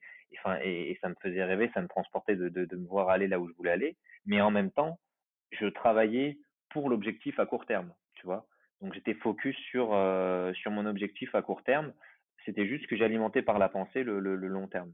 et, 0.63 0.91
et, 0.91 0.97
ça 1.01 1.09
me 1.09 1.15
faisait 1.21 1.43
rêver, 1.43 1.71
ça 1.73 1.81
me 1.81 1.87
transportait 1.87 2.35
de, 2.35 2.47
de, 2.47 2.75
me 2.75 2.87
voir 2.87 3.09
aller 3.09 3.27
là 3.27 3.39
où 3.39 3.49
je 3.49 3.53
voulais 3.53 3.71
aller. 3.71 3.97
Mais 4.25 4.39
en 4.39 4.51
même 4.51 4.71
temps, 4.71 4.99
je 5.51 5.65
travaillais 5.65 6.37
pour 6.69 6.89
l'objectif 6.89 7.39
à 7.39 7.45
court 7.45 7.65
terme, 7.65 7.91
tu 8.13 8.25
vois. 8.25 8.45
Donc 8.81 8.93
j'étais 8.93 9.15
focus 9.15 9.57
sur, 9.57 9.87
sur 10.53 10.71
mon 10.71 10.85
objectif 10.85 11.33
à 11.35 11.41
court 11.41 11.63
terme. 11.63 11.91
C'était 12.45 12.67
juste 12.67 12.87
que 12.87 12.95
j'alimentais 12.95 13.41
par 13.41 13.59
la 13.59 13.67
pensée 13.67 14.03
le, 14.03 14.19
long 14.19 14.67
terme. 14.67 14.93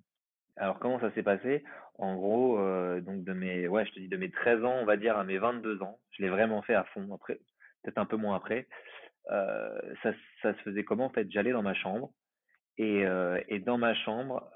Alors 0.58 0.80
comment 0.80 1.00
ça 1.00 1.12
s'est 1.14 1.24
passé? 1.24 1.64
En 1.98 2.16
gros, 2.16 2.60
euh, 2.60 3.02
donc 3.02 3.24
de 3.24 3.34
mes, 3.34 3.68
ouais, 3.68 3.86
je 3.86 3.92
te 3.92 4.00
dis 4.00 4.08
de 4.08 4.18
mes 4.18 4.32
13 4.32 4.64
ans, 4.64 4.76
on 4.80 4.86
va 4.86 4.98
dire 4.98 5.18
à 5.18 5.24
mes 5.24 5.38
22 5.38 5.82
ans, 5.82 6.00
je 6.12 6.24
l'ai 6.24 6.30
vraiment 6.30 6.62
fait 6.62 6.74
à 6.74 6.84
fond. 6.86 7.14
Après, 7.14 7.40
peut-être 7.84 7.98
un 7.98 8.06
peu 8.06 8.18
moins 8.18 8.36
après. 8.36 8.68
Euh, 9.32 9.80
ça, 10.04 10.14
ça, 10.42 10.54
se 10.54 10.62
faisait 10.62 10.84
comment? 10.84 11.06
En 11.06 11.10
fait, 11.10 11.30
j'allais 11.32 11.52
dans 11.52 11.64
ma 11.64 11.74
chambre 11.74 12.12
et, 12.78 13.06
euh, 13.06 13.40
et 13.50 13.60
dans 13.60 13.78
ma 13.78 13.94
chambre, 13.94 14.50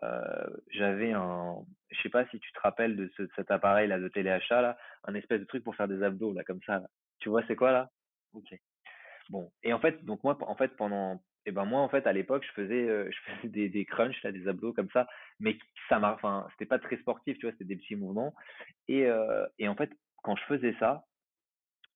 j'avais 0.71 1.11
un, 1.11 1.57
je 1.89 2.01
sais 2.01 2.09
pas 2.09 2.25
si 2.27 2.39
tu 2.39 2.51
te 2.51 2.59
rappelles 2.61 2.95
de, 2.95 3.11
ce, 3.17 3.23
cet 3.35 3.51
appareil 3.51 3.87
là 3.87 3.99
de 3.99 4.07
téléachat 4.07 4.61
là, 4.61 4.77
un 5.05 5.15
espèce 5.15 5.39
de 5.39 5.45
truc 5.45 5.63
pour 5.63 5.75
faire 5.75 5.87
des 5.87 6.03
abdos 6.03 6.33
là 6.33 6.43
comme 6.43 6.61
ça. 6.65 6.81
Tu 7.19 7.29
vois 7.29 7.43
c'est 7.47 7.55
quoi 7.55 7.71
là? 7.71 7.89
Ok. 8.33 8.53
Bon. 9.29 9.51
Et 9.63 9.73
en 9.73 9.79
fait, 9.79 10.03
donc 10.03 10.23
moi, 10.23 10.37
en 10.41 10.55
fait, 10.55 10.75
pendant, 10.75 11.21
et 11.45 11.51
ben 11.51 11.65
moi 11.65 11.81
en 11.81 11.89
fait 11.89 12.07
à 12.07 12.13
l'époque, 12.13 12.45
je 12.47 12.51
faisais, 12.53 12.87
euh, 12.87 13.09
je 13.11 13.31
faisais 13.31 13.47
des, 13.49 13.69
des 13.69 13.85
crunchs 13.85 14.21
là, 14.23 14.31
des 14.31 14.47
abdos 14.47 14.73
comme 14.73 14.89
ça, 14.91 15.07
mais 15.39 15.57
ça 15.89 15.99
m'a, 15.99 16.13
enfin, 16.13 16.47
c'était 16.51 16.65
pas 16.65 16.79
très 16.79 16.97
sportif, 16.97 17.37
tu 17.37 17.45
vois, 17.45 17.53
c'était 17.53 17.65
des 17.65 17.77
petits 17.77 17.95
mouvements. 17.95 18.33
Et 18.87 19.05
euh, 19.05 19.45
et 19.59 19.67
en 19.67 19.75
fait, 19.75 19.91
quand 20.23 20.35
je 20.35 20.43
faisais 20.43 20.75
ça, 20.79 21.05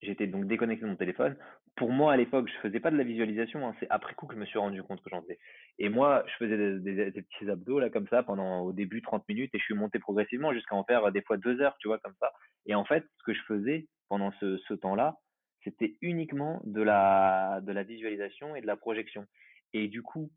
j'étais 0.02 0.28
donc 0.28 0.48
déconnecté 0.48 0.86
de 0.86 0.90
mon 0.90 0.96
téléphone 0.96 1.38
pour 1.75 1.92
moi 1.92 2.14
à 2.14 2.18
l'époque, 2.18 2.48
je 2.48 2.58
faisais 2.60 2.80
pas 2.80 2.92
de 2.92 2.98
la 2.98 3.04
visualisation. 3.04 3.68
Hein, 3.68 3.75
c'est 3.80 3.88
après 3.90 4.14
coup 4.14 4.28
que 4.28 4.36
je 4.36 4.40
me 4.40 4.46
suis 4.46 4.60
rendu 4.60 4.82
compte 4.84 5.02
que 5.02 5.10
j'en 5.10 5.22
faisais. 5.22 5.38
Et 5.78 5.90
moi, 5.90 6.24
je 6.28 6.46
faisais 6.46 6.80
des, 6.80 7.12
des, 7.12 7.22
petits 7.22 7.50
abdos 7.50 7.80
là 7.80 7.90
comme 7.90 8.08
ça 8.08 8.24
pendant 8.24 8.62
au 8.62 8.72
début 8.72 9.02
30 9.02 9.28
minutes 9.28 9.54
et 9.54 9.60
je 9.60 9.64
suis 9.64 9.74
monté 9.74 10.00
progressivement 10.00 10.54
jusqu'à 10.54 10.75
en 10.75 10.84
faire 10.86 11.12
des 11.12 11.22
fois 11.22 11.38
deux 11.38 11.60
heures, 11.62 11.75
tu 11.80 11.88
vois, 11.88 12.00
comme 12.00 12.16
ça. 12.20 12.32
Et 12.66 12.75
en 12.75 12.86
fait, 12.86 13.06
ce 13.20 13.24
que 13.24 13.34
je 13.34 13.42
faisais 13.44 13.88
pendant 14.08 14.32
ce, 14.40 14.58
ce 14.58 14.74
temps-là, 14.74 15.16
c'était 15.65 15.95
uniquement 16.01 16.62
de 16.63 16.81
la 16.81 17.60
de 17.63 17.74
la 17.74 17.84
visualisation 17.84 18.55
et 18.55 18.62
de 18.62 18.67
la 18.67 18.77
projection. 18.77 19.25
Et 19.74 19.89
du 19.89 20.01
coup, 20.01 20.31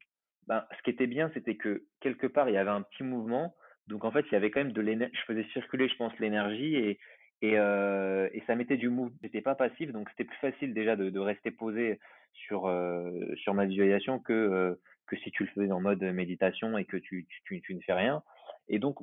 ben, 0.49 0.65
ce 0.77 0.83
qui 0.83 0.91
était 0.91 1.07
bien, 1.07 1.31
c'était 1.35 1.57
que 1.57 1.85
quelque 2.01 2.27
part 2.27 2.49
il 2.49 2.55
y 2.55 2.59
avait 2.59 2.71
un 2.71 2.83
petit 2.83 3.05
mouvement. 3.05 3.55
Donc 3.87 4.05
en 4.05 4.11
fait, 4.11 4.27
il 4.27 4.33
y 4.33 4.37
avait 4.37 4.51
quand 4.51 4.61
même 4.61 4.73
de 4.73 4.81
l'énergie. 4.81 5.15
Je 5.15 5.33
faisais 5.33 5.47
circuler, 5.53 5.89
je 5.89 5.97
pense, 5.97 6.19
l'énergie 6.19 6.75
et 6.75 6.99
euh, 7.45 8.29
et 8.33 8.43
ça 8.47 8.57
mettait 8.57 8.77
du 8.77 8.89
mouvement, 8.89 9.17
j'étais 9.23 9.41
pas 9.41 9.55
passif, 9.55 9.93
donc 9.93 10.09
c'était 10.11 10.25
plus 10.25 10.39
facile 10.39 10.75
déjà 10.75 10.97
de, 10.97 11.19
rester 11.21 11.51
posé 11.51 12.01
sur 12.33 12.67
euh, 12.67 13.11
sur 13.37 13.55
ma 13.55 13.67
visualisation 13.67 14.19
que 14.19 14.33
euh, 14.33 14.75
que 15.07 15.17
si 15.19 15.31
tu 15.31 15.45
le 15.45 15.51
faisais 15.51 15.71
en 15.73 15.81
mode 15.81 16.03
méditation 16.03 16.77
et 16.79 16.85
que 16.85 16.97
tu, 16.97 17.27
tu, 17.45 17.61
tu 17.63 17.75
ne 17.75 17.81
fais 17.81 17.93
rien. 17.93 18.23
Et 18.69 18.79
donc 18.79 18.99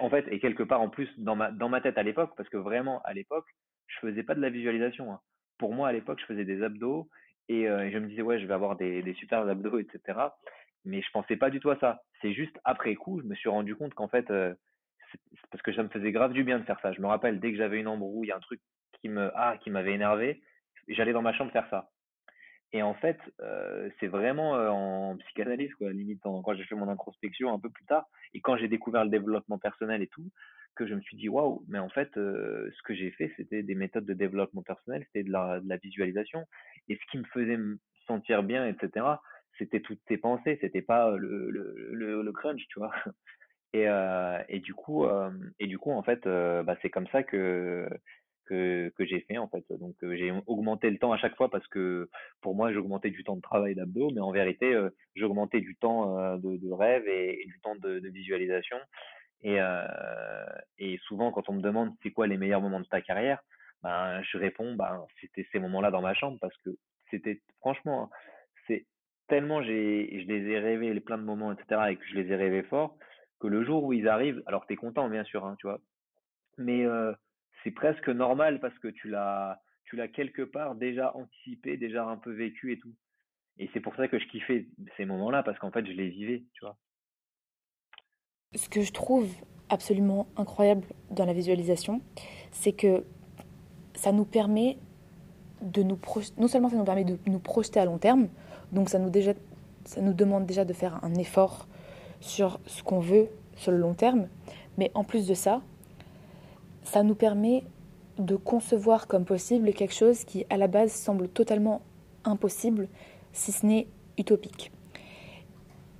en 0.00 0.10
fait 0.10 0.26
et 0.30 0.38
quelque 0.40 0.62
part 0.62 0.80
en 0.80 0.88
plus 0.88 1.08
dans 1.18 1.36
ma 1.36 1.50
dans 1.50 1.68
ma 1.68 1.80
tête 1.80 1.98
à 1.98 2.02
l'époque 2.02 2.32
parce 2.36 2.48
que 2.48 2.56
vraiment 2.56 3.02
à 3.02 3.12
l'époque 3.12 3.46
je 3.88 3.98
faisais 4.00 4.22
pas 4.22 4.34
de 4.34 4.40
la 4.40 4.50
visualisation 4.50 5.12
hein. 5.12 5.20
Pour 5.58 5.74
moi 5.74 5.88
à 5.88 5.92
l'époque 5.92 6.20
je 6.20 6.26
faisais 6.26 6.44
des 6.44 6.62
abdos 6.62 7.08
et, 7.48 7.68
euh, 7.68 7.86
et 7.86 7.90
je 7.90 7.98
me 7.98 8.08
disais 8.08 8.22
ouais 8.22 8.40
je 8.40 8.46
vais 8.46 8.54
avoir 8.54 8.76
des 8.76 9.02
des 9.02 9.14
super 9.14 9.40
abdos 9.48 9.78
etc 9.78 10.18
mais 10.84 11.02
je 11.02 11.10
pensais 11.12 11.36
pas 11.36 11.50
du 11.50 11.60
tout 11.60 11.70
à 11.70 11.78
ça. 11.78 12.02
C'est 12.22 12.32
juste 12.32 12.58
après 12.64 12.94
coup 12.94 13.20
je 13.20 13.26
me 13.26 13.34
suis 13.34 13.48
rendu 13.48 13.76
compte 13.76 13.94
qu'en 13.94 14.08
fait 14.08 14.30
euh, 14.30 14.54
parce 15.50 15.62
que 15.62 15.72
ça 15.72 15.82
me 15.82 15.88
faisait 15.88 16.12
grave 16.12 16.32
du 16.32 16.44
bien 16.44 16.58
de 16.58 16.64
faire 16.64 16.80
ça. 16.80 16.92
Je 16.92 17.00
me 17.00 17.06
rappelle 17.06 17.40
dès 17.40 17.52
que 17.52 17.58
j'avais 17.58 17.78
une 17.80 17.88
embrouille 17.88 18.32
un 18.32 18.40
truc 18.40 18.60
qui 19.00 19.08
me 19.08 19.30
ah 19.34 19.56
qui 19.58 19.70
m'avait 19.70 19.94
énervé 19.94 20.42
j'allais 20.88 21.12
dans 21.12 21.22
ma 21.22 21.32
chambre 21.32 21.52
faire 21.52 21.68
ça. 21.70 21.90
Et 22.72 22.82
en 22.82 22.94
fait, 22.94 23.18
heu, 23.40 23.90
c'est 23.98 24.08
vraiment, 24.08 24.52
en 24.52 25.16
psychanalyse 25.16 25.72
quoi, 25.74 25.90
limite 25.90 26.20
quand 26.22 26.54
j'ai 26.54 26.64
fait 26.64 26.74
mon 26.74 26.88
introspection 26.88 27.52
un 27.52 27.58
peu 27.58 27.70
plus 27.70 27.86
tard 27.86 28.06
et 28.34 28.40
quand 28.40 28.58
j'ai 28.58 28.68
découvert 28.68 29.04
le 29.04 29.10
développement 29.10 29.58
personnel 29.58 30.02
et 30.02 30.06
tout, 30.08 30.30
que 30.78 30.86
je 30.88 30.94
me 30.94 31.02
suis 31.02 31.16
dit: 31.18 31.28
«Waouh, 31.30 31.64
mais 31.68 31.80
en 31.80 31.90
fait, 31.90 32.16
heu, 32.18 32.70
ce 32.76 32.82
que 32.84 32.94
j'ai 32.94 33.10
fait, 33.12 33.32
c'était 33.36 33.64
des 33.64 33.76
méthodes 33.76 34.06
de 34.06 34.14
développement 34.14 34.62
personnel, 34.62 35.04
c'était 35.06 35.24
de 35.24 35.32
la 35.32 35.60
visualisation» 35.82 36.46
et 36.88 36.96
ce 36.96 37.06
qui 37.12 37.18
me 37.18 37.24
faisait 37.26 37.58
me 37.58 37.78
sentir 38.06 38.42
bien 38.44 38.66
et 38.68 38.76
cetera, 38.80 39.22
c'était 39.58 39.80
toutes 39.82 40.04
tes 40.06 40.18
pensées, 40.18 40.58
c'était 40.62 40.82
pas, 40.82 41.16
le 41.18 41.50
le 41.52 42.32
crunch, 42.32 42.66
tu 42.68 42.78
vois? 42.80 42.92
Et 43.74 43.88
heu 43.88 44.38
et 44.48 44.60
du 44.60 44.74
coup, 44.74 45.06
et 45.60 45.66
du 45.68 45.78
coup, 45.78 45.92
en 45.92 46.02
fait, 46.04 46.24
bah, 46.26 46.76
c'est 46.82 46.90
comme 46.90 47.08
ça 47.08 47.22
que 47.24 47.88
que 48.46 48.92
j'ai 49.00 49.20
fait, 49.22 49.38
en 49.38 49.48
fait. 49.48 49.64
Donc, 49.80 49.96
j'ai 50.02 50.32
augmenté 50.46 50.90
le 50.90 50.98
temps 50.98 51.12
à 51.12 51.18
chaque 51.18 51.36
fois 51.36 51.50
parce 51.50 51.66
que 51.68 52.08
pour 52.42 52.54
moi, 52.56 52.72
j'augmentais 52.72 53.10
du 53.10 53.24
temps 53.24 53.36
de 53.36 53.42
travail 53.42 53.74
d'abdos, 53.76 54.10
mais 54.14 54.20
en 54.22 54.32
vérité, 54.32 54.74
j'augmentais 55.16 55.60
du 55.60 55.76
temps, 55.76 56.38
de 56.38 56.72
rêve 56.72 57.06
et 57.08 57.44
du 57.46 57.60
temps 57.62 57.76
de 57.76 58.08
visualisation 58.10 58.78
et 59.42 60.98
souvent 61.06 61.30
quand 61.32 61.48
on 61.48 61.54
me 61.54 61.62
demande: 61.62 61.94
«C'est 62.02 62.10
quoi 62.10 62.26
les 62.26 62.36
meilleurs 62.36 62.60
moments 62.60 62.80
de 62.80 62.86
ta 62.86 63.00
carrière?» 63.00 63.40
ben, 63.82 64.22
je 64.22 64.38
réponds: 64.38 64.74
«Ben, 64.74 65.04
c'était 65.20 65.46
ces 65.52 65.58
moments-là 65.60 65.90
dans 65.90 66.02
ma 66.02 66.14
chambre» 66.14 66.38
parce 66.40 66.56
que 66.58 66.70
c'était 67.10 67.40
franchement, 67.60 68.04
hein, 68.04 68.10
c'est 68.66 68.86
tellement 69.28 69.62
je 69.62 69.70
les 69.70 70.48
ai 70.50 70.58
rêvés, 70.58 70.92
les 70.92 71.00
plein 71.00 71.18
de 71.18 71.22
moments 71.22 71.52
et 71.52 71.56
cetera 71.56 71.92
et 71.92 71.96
que 71.96 72.04
je 72.06 72.14
les 72.14 72.30
ai 72.32 72.36
rêvés 72.36 72.62
fort, 72.64 72.96
que 73.40 73.46
le 73.46 73.64
jour 73.64 73.84
où 73.84 73.92
ils 73.92 74.08
arrivent, 74.08 74.42
alors 74.46 74.66
tu 74.66 74.72
es 74.74 74.76
content 74.76 75.08
bien 75.08 75.24
sûr, 75.24 75.44
hein, 75.46 75.56
tu 75.58 75.66
vois? 75.66 75.80
Mais 76.58 76.84
c'est 77.62 77.70
presque 77.70 78.08
normal 78.08 78.60
parce 78.60 78.78
que 78.78 78.88
tu 78.88 79.08
l'as 79.08 79.60
tu 79.84 79.96
l'as 79.96 80.08
quelque 80.08 80.42
part 80.42 80.74
déjà 80.74 81.14
anticipé, 81.16 81.76
déjà 81.78 82.04
un 82.04 82.18
peu 82.18 82.32
vécu 82.32 82.72
et 82.72 82.78
tout. 82.78 82.94
Et 83.58 83.70
c'est 83.72 83.80
pour 83.80 83.94
ça 83.96 84.08
que 84.08 84.18
je 84.18 84.26
kiffais 84.26 84.66
ces 84.96 85.04
moments-là 85.06 85.42
parce 85.42 85.58
qu'en 85.58 85.70
fait, 85.72 85.86
je 85.86 85.92
les 85.92 86.08
vivais, 86.08 86.44
tu 86.54 86.64
vois? 86.64 86.76
Ce 88.54 88.70
que 88.70 88.80
je 88.80 88.92
trouve 88.92 89.28
absolument 89.68 90.26
incroyable 90.38 90.86
dans 91.10 91.26
la 91.26 91.34
visualisation, 91.34 92.00
c'est 92.50 92.72
que 92.72 93.04
ça 93.94 94.10
nous 94.10 94.24
permet 94.24 94.78
de 95.60 95.82
nous 95.82 95.96
projeter, 95.96 96.32
non 96.40 96.48
seulement 96.48 96.70
ça 96.70 96.76
nous 96.76 96.84
permet 96.84 97.04
de 97.04 97.18
nous 97.26 97.40
projeter 97.40 97.78
à 97.78 97.84
long 97.84 97.98
terme, 97.98 98.28
donc 98.72 98.88
ça 98.88 98.98
nous, 98.98 99.10
déjà, 99.10 99.34
ça 99.84 100.00
nous 100.00 100.14
demande 100.14 100.46
déjà 100.46 100.64
de 100.64 100.72
faire 100.72 100.98
un 101.04 101.14
effort 101.16 101.66
sur 102.20 102.58
ce 102.64 102.82
qu'on 102.82 103.00
veut 103.00 103.28
sur 103.54 103.70
le 103.70 103.76
long 103.76 103.92
terme, 103.92 104.28
mais 104.78 104.90
en 104.94 105.04
plus 105.04 105.26
de 105.26 105.34
ça, 105.34 105.60
ça 106.84 107.02
nous 107.02 107.14
permet 107.14 107.64
de 108.16 108.34
concevoir 108.34 109.08
comme 109.08 109.26
possible 109.26 109.74
quelque 109.74 109.94
chose 109.94 110.24
qui 110.24 110.46
à 110.48 110.56
la 110.56 110.68
base 110.68 110.92
semble 110.92 111.28
totalement 111.28 111.82
impossible, 112.24 112.88
si 113.34 113.52
ce 113.52 113.66
n'est 113.66 113.88
utopique. 114.16 114.72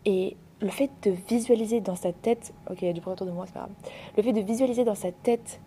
Et 0.06 0.34
le 0.60 0.68
fait 0.68 0.90
de 1.02 1.10
visualiser 1.10 1.80
dans 1.80 1.94
sa 1.94 2.12
tête, 2.12 2.52
ok, 2.70 2.82
il 2.82 2.86
y 2.86 2.90
a 2.90 2.92
du 2.92 3.00
bruit 3.00 3.12
autour 3.12 3.26
de 3.26 3.32
moi, 3.32 3.46
c'est 3.46 3.52
pas 3.52 3.60
grave. 3.60 3.72
Le 4.16 4.22
fait 4.22 4.32
de 4.32 4.40
visualiser 4.40 4.84
dans 4.84 4.94
sa 4.94 5.12
tête, 5.12 5.60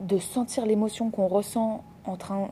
de 0.00 0.18
sentir 0.18 0.66
l'émotion 0.66 1.10
qu'on 1.10 1.28
ressent 1.28 1.82
en 2.04 2.16
train 2.16 2.50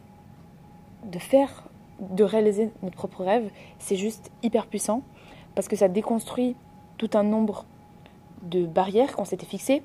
de 1.04 1.18
faire, 1.18 1.64
de 2.00 2.24
réaliser 2.24 2.70
notre 2.82 2.96
propre 2.96 3.24
rêve, 3.24 3.50
c'est 3.78 3.96
juste 3.96 4.30
hyper 4.42 4.66
puissant 4.66 5.02
parce 5.54 5.66
que 5.68 5.76
ça 5.76 5.88
déconstruit 5.88 6.56
tout 6.98 7.10
un 7.14 7.22
nombre 7.22 7.64
de 8.42 8.66
barrières 8.66 9.16
qu'on 9.16 9.24
s'était 9.24 9.46
fixées. 9.46 9.82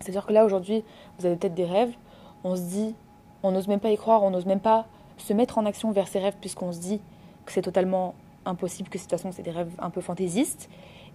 C'est-à-dire 0.00 0.26
que 0.26 0.32
là, 0.32 0.44
aujourd'hui, 0.44 0.84
vous 1.18 1.26
avez 1.26 1.36
peut-être 1.36 1.54
des 1.54 1.64
rêves, 1.64 1.94
on 2.44 2.56
se 2.56 2.62
dit, 2.62 2.94
on 3.42 3.52
n'ose 3.52 3.68
même 3.68 3.80
pas 3.80 3.90
y 3.90 3.96
croire, 3.96 4.22
on 4.22 4.30
n'ose 4.30 4.46
même 4.46 4.60
pas 4.60 4.86
se 5.16 5.32
mettre 5.32 5.58
en 5.58 5.66
action 5.66 5.92
vers 5.92 6.08
ses 6.08 6.18
rêves 6.18 6.36
puisqu'on 6.40 6.72
se 6.72 6.80
dit 6.80 7.00
que 7.46 7.52
c'est 7.52 7.62
totalement 7.62 8.14
impossible, 8.44 8.88
que 8.88 8.98
de 8.98 9.02
toute 9.02 9.10
façon 9.10 9.32
c'est 9.32 9.42
des 9.42 9.50
rêves 9.50 9.72
un 9.78 9.90
peu 9.90 10.00
fantaisistes. 10.00 10.68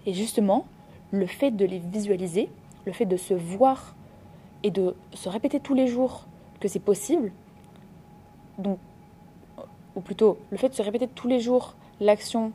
Et 0.06 0.14
justement, 0.14 0.66
le 1.12 1.26
fait 1.26 1.52
de 1.52 1.66
les 1.66 1.80
visualiser, 1.80 2.50
le 2.86 2.94
fait 2.94 3.06
de 3.06 3.18
se 3.18 3.34
voir 3.34 3.96
et 4.64 4.72
de 4.72 4.96
se 5.14 5.30
répéter 5.30 5.60
tous 5.60 5.74
les 5.74 5.88
jours 5.88 6.26
que 6.60 6.68
c'est 6.68 6.80
possible, 6.80 7.32
donc, 8.58 8.80
ou 9.96 10.02
plutôt 10.02 10.38
le 10.50 10.58
fait 10.58 10.70
de 10.70 10.74
se 10.74 10.82
répéter 10.82 11.08
tous 11.08 11.28
les 11.28 11.40
jours 11.40 11.76
l'action 12.00 12.52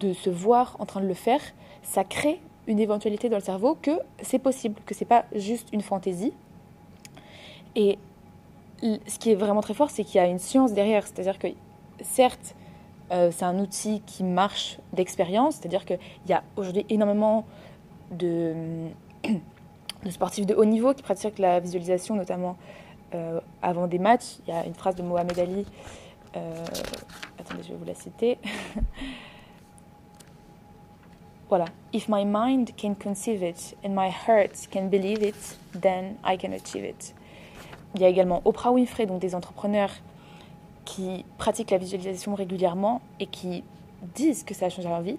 de 0.00 0.12
se 0.12 0.30
voir 0.30 0.76
en 0.78 0.86
train 0.86 1.00
de 1.00 1.06
le 1.06 1.14
faire, 1.14 1.40
ça 1.82 2.04
crée 2.04 2.40
une 2.66 2.78
éventualité 2.78 3.28
dans 3.28 3.36
le 3.36 3.42
cerveau 3.42 3.76
que 3.80 3.92
c'est 4.22 4.38
possible, 4.38 4.80
que 4.86 4.94
c'est 4.94 5.04
pas 5.04 5.24
juste 5.34 5.68
une 5.72 5.82
fantaisie. 5.82 6.32
Et 7.76 7.98
ce 8.82 9.18
qui 9.18 9.30
est 9.30 9.34
vraiment 9.34 9.60
très 9.60 9.74
fort, 9.74 9.90
c'est 9.90 10.04
qu'il 10.04 10.16
y 10.16 10.18
a 10.18 10.26
une 10.26 10.38
science 10.38 10.72
derrière. 10.72 11.06
C'est-à-dire 11.06 11.38
que 11.38 11.48
certes, 12.02 12.54
euh, 13.12 13.30
c'est 13.30 13.44
un 13.44 13.58
outil 13.58 14.02
qui 14.06 14.24
marche 14.24 14.78
d'expérience, 14.92 15.56
c'est-à-dire 15.56 15.84
qu'il 15.84 15.98
y 16.28 16.32
a 16.32 16.42
aujourd'hui 16.56 16.86
énormément 16.88 17.44
de, 18.10 18.88
sportifs 20.10 20.46
de 20.46 20.54
haut 20.54 20.64
niveau 20.64 20.94
qui 20.94 21.02
pratiquent 21.02 21.38
la 21.38 21.60
visualisation, 21.60 22.14
notamment 22.14 22.56
euh, 23.14 23.40
avant 23.62 23.86
des 23.86 23.98
matchs. 23.98 24.38
Il 24.46 24.54
y 24.54 24.56
a 24.56 24.64
une 24.64 24.74
phrase 24.74 24.96
de 24.96 25.02
Mohamed 25.02 25.38
Ali, 25.38 25.66
euh, 26.36 26.64
attendez, 27.38 27.62
je 27.62 27.68
vais 27.68 27.76
vous 27.76 27.84
la 27.84 27.94
citer. 27.94 28.38
voilà, 31.48 31.66
if 31.92 32.08
my 32.08 32.24
mind 32.24 32.70
can 32.76 32.94
conceive 32.94 33.42
it 33.42 33.76
and 33.84 33.90
my 33.90 34.08
heart 34.08 34.68
can 34.72 34.88
believe 34.88 35.22
it, 35.22 35.58
then 35.80 36.16
I 36.24 36.38
can 36.38 36.52
achieve 36.52 36.84
it. 36.84 37.14
Il 37.94 38.00
y 38.00 38.04
a 38.04 38.08
également 38.08 38.42
Oprah 38.44 38.72
Winfrey, 38.72 39.06
donc 39.06 39.20
des 39.20 39.34
entrepreneurs 39.34 39.90
qui 40.84 41.24
pratiquent 41.38 41.70
la 41.70 41.78
visualisation 41.78 42.34
régulièrement 42.34 43.00
et 43.20 43.26
qui 43.26 43.64
disent 44.14 44.44
que 44.44 44.54
ça 44.54 44.66
a 44.66 44.68
changé 44.68 44.88
leur 44.88 45.00
vie. 45.00 45.18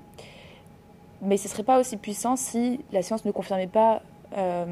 Mais 1.22 1.38
ce 1.38 1.48
ne 1.48 1.50
serait 1.50 1.64
pas 1.64 1.80
aussi 1.80 1.98
puissant 1.98 2.36
si 2.36 2.80
la 2.92 3.02
science 3.02 3.26
ne 3.26 3.32
confirmait 3.32 3.68
pas 3.68 4.02
euh, 4.38 4.66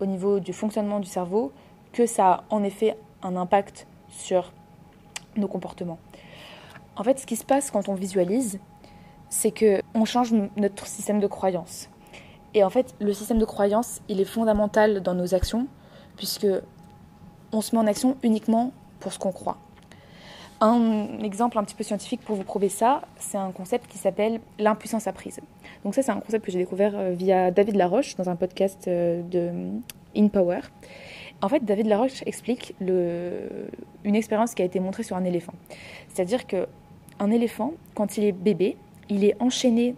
au 0.00 0.06
niveau 0.06 0.40
du 0.40 0.52
fonctionnement 0.52 1.00
du 1.00 1.08
cerveau 1.08 1.52
que 1.92 2.06
ça 2.06 2.32
a 2.32 2.44
en 2.50 2.62
effet 2.64 2.96
un 3.22 3.36
impact 3.36 3.86
sur 4.08 4.52
nos 5.36 5.48
comportements. 5.48 5.98
En 6.96 7.04
fait, 7.04 7.18
ce 7.18 7.26
qui 7.26 7.36
se 7.36 7.44
passe 7.44 7.70
quand 7.70 7.88
on 7.88 7.94
visualise, 7.94 8.58
c'est 9.28 9.50
que 9.50 9.82
on 9.94 10.04
change 10.04 10.32
notre 10.56 10.86
système 10.86 11.20
de 11.20 11.26
croyance. 11.26 11.88
Et 12.54 12.64
en 12.64 12.70
fait, 12.70 12.94
le 13.00 13.12
système 13.12 13.38
de 13.38 13.44
croyance, 13.44 14.00
il 14.08 14.20
est 14.20 14.24
fondamental 14.24 15.02
dans 15.02 15.14
nos 15.14 15.34
actions, 15.34 15.66
puisque 16.16 16.46
on 17.52 17.60
se 17.60 17.74
met 17.74 17.82
en 17.82 17.86
action 17.86 18.16
uniquement 18.22 18.72
pour 18.98 19.12
ce 19.12 19.18
qu'on 19.18 19.32
croit. 19.32 19.58
Un 20.60 21.18
exemple 21.22 21.58
un 21.58 21.64
petit 21.64 21.74
peu 21.74 21.84
scientifique 21.84 22.22
pour 22.22 22.34
vous 22.34 22.44
prouver 22.44 22.70
ça, 22.70 23.02
c'est 23.18 23.36
un 23.36 23.52
concept 23.52 23.90
qui 23.90 23.98
s'appelle 23.98 24.40
l'impuissance 24.58 25.06
apprise. 25.06 25.40
Donc 25.84 25.94
ça, 25.94 26.02
c'est 26.02 26.12
un 26.12 26.20
concept 26.20 26.46
que 26.46 26.50
j'ai 26.50 26.58
découvert 26.58 26.92
euh, 26.94 27.12
via 27.12 27.50
David 27.50 27.76
Laroche 27.76 28.16
dans 28.16 28.30
un 28.30 28.36
podcast 28.36 28.88
euh, 28.88 29.22
de 29.22 29.50
In 30.16 30.28
Power. 30.28 30.60
En 31.42 31.50
fait, 31.50 31.62
David 31.62 31.86
Laroche 31.86 32.22
explique 32.24 32.74
une 32.80 34.14
expérience 34.14 34.54
qui 34.54 34.62
a 34.62 34.64
été 34.64 34.80
montrée 34.80 35.02
sur 35.02 35.16
un 35.16 35.24
éléphant. 35.24 35.52
C'est-à-dire 36.08 36.46
que 36.46 36.66
un 37.18 37.30
éléphant, 37.30 37.74
quand 37.94 38.16
il 38.16 38.24
est 38.24 38.32
bébé, 38.32 38.78
il 39.10 39.24
est 39.24 39.36
enchaîné 39.40 39.94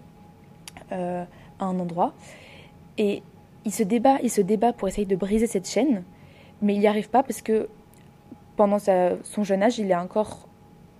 euh, 0.92 1.24
à 1.60 1.64
un 1.64 1.78
endroit 1.78 2.14
et 2.96 3.22
il 3.64 3.72
se 3.72 3.84
débat, 3.84 4.16
il 4.22 4.30
se 4.30 4.40
débat 4.40 4.72
pour 4.72 4.88
essayer 4.88 5.06
de 5.06 5.16
briser 5.16 5.46
cette 5.46 5.68
chaîne, 5.68 6.02
mais 6.62 6.74
il 6.74 6.80
n'y 6.80 6.86
arrive 6.86 7.10
pas 7.10 7.22
parce 7.22 7.42
que 7.42 7.68
pendant 8.56 8.78
son 8.78 9.44
jeune 9.44 9.62
âge, 9.62 9.78
il 9.78 9.90
est 9.90 9.96
encore 9.96 10.47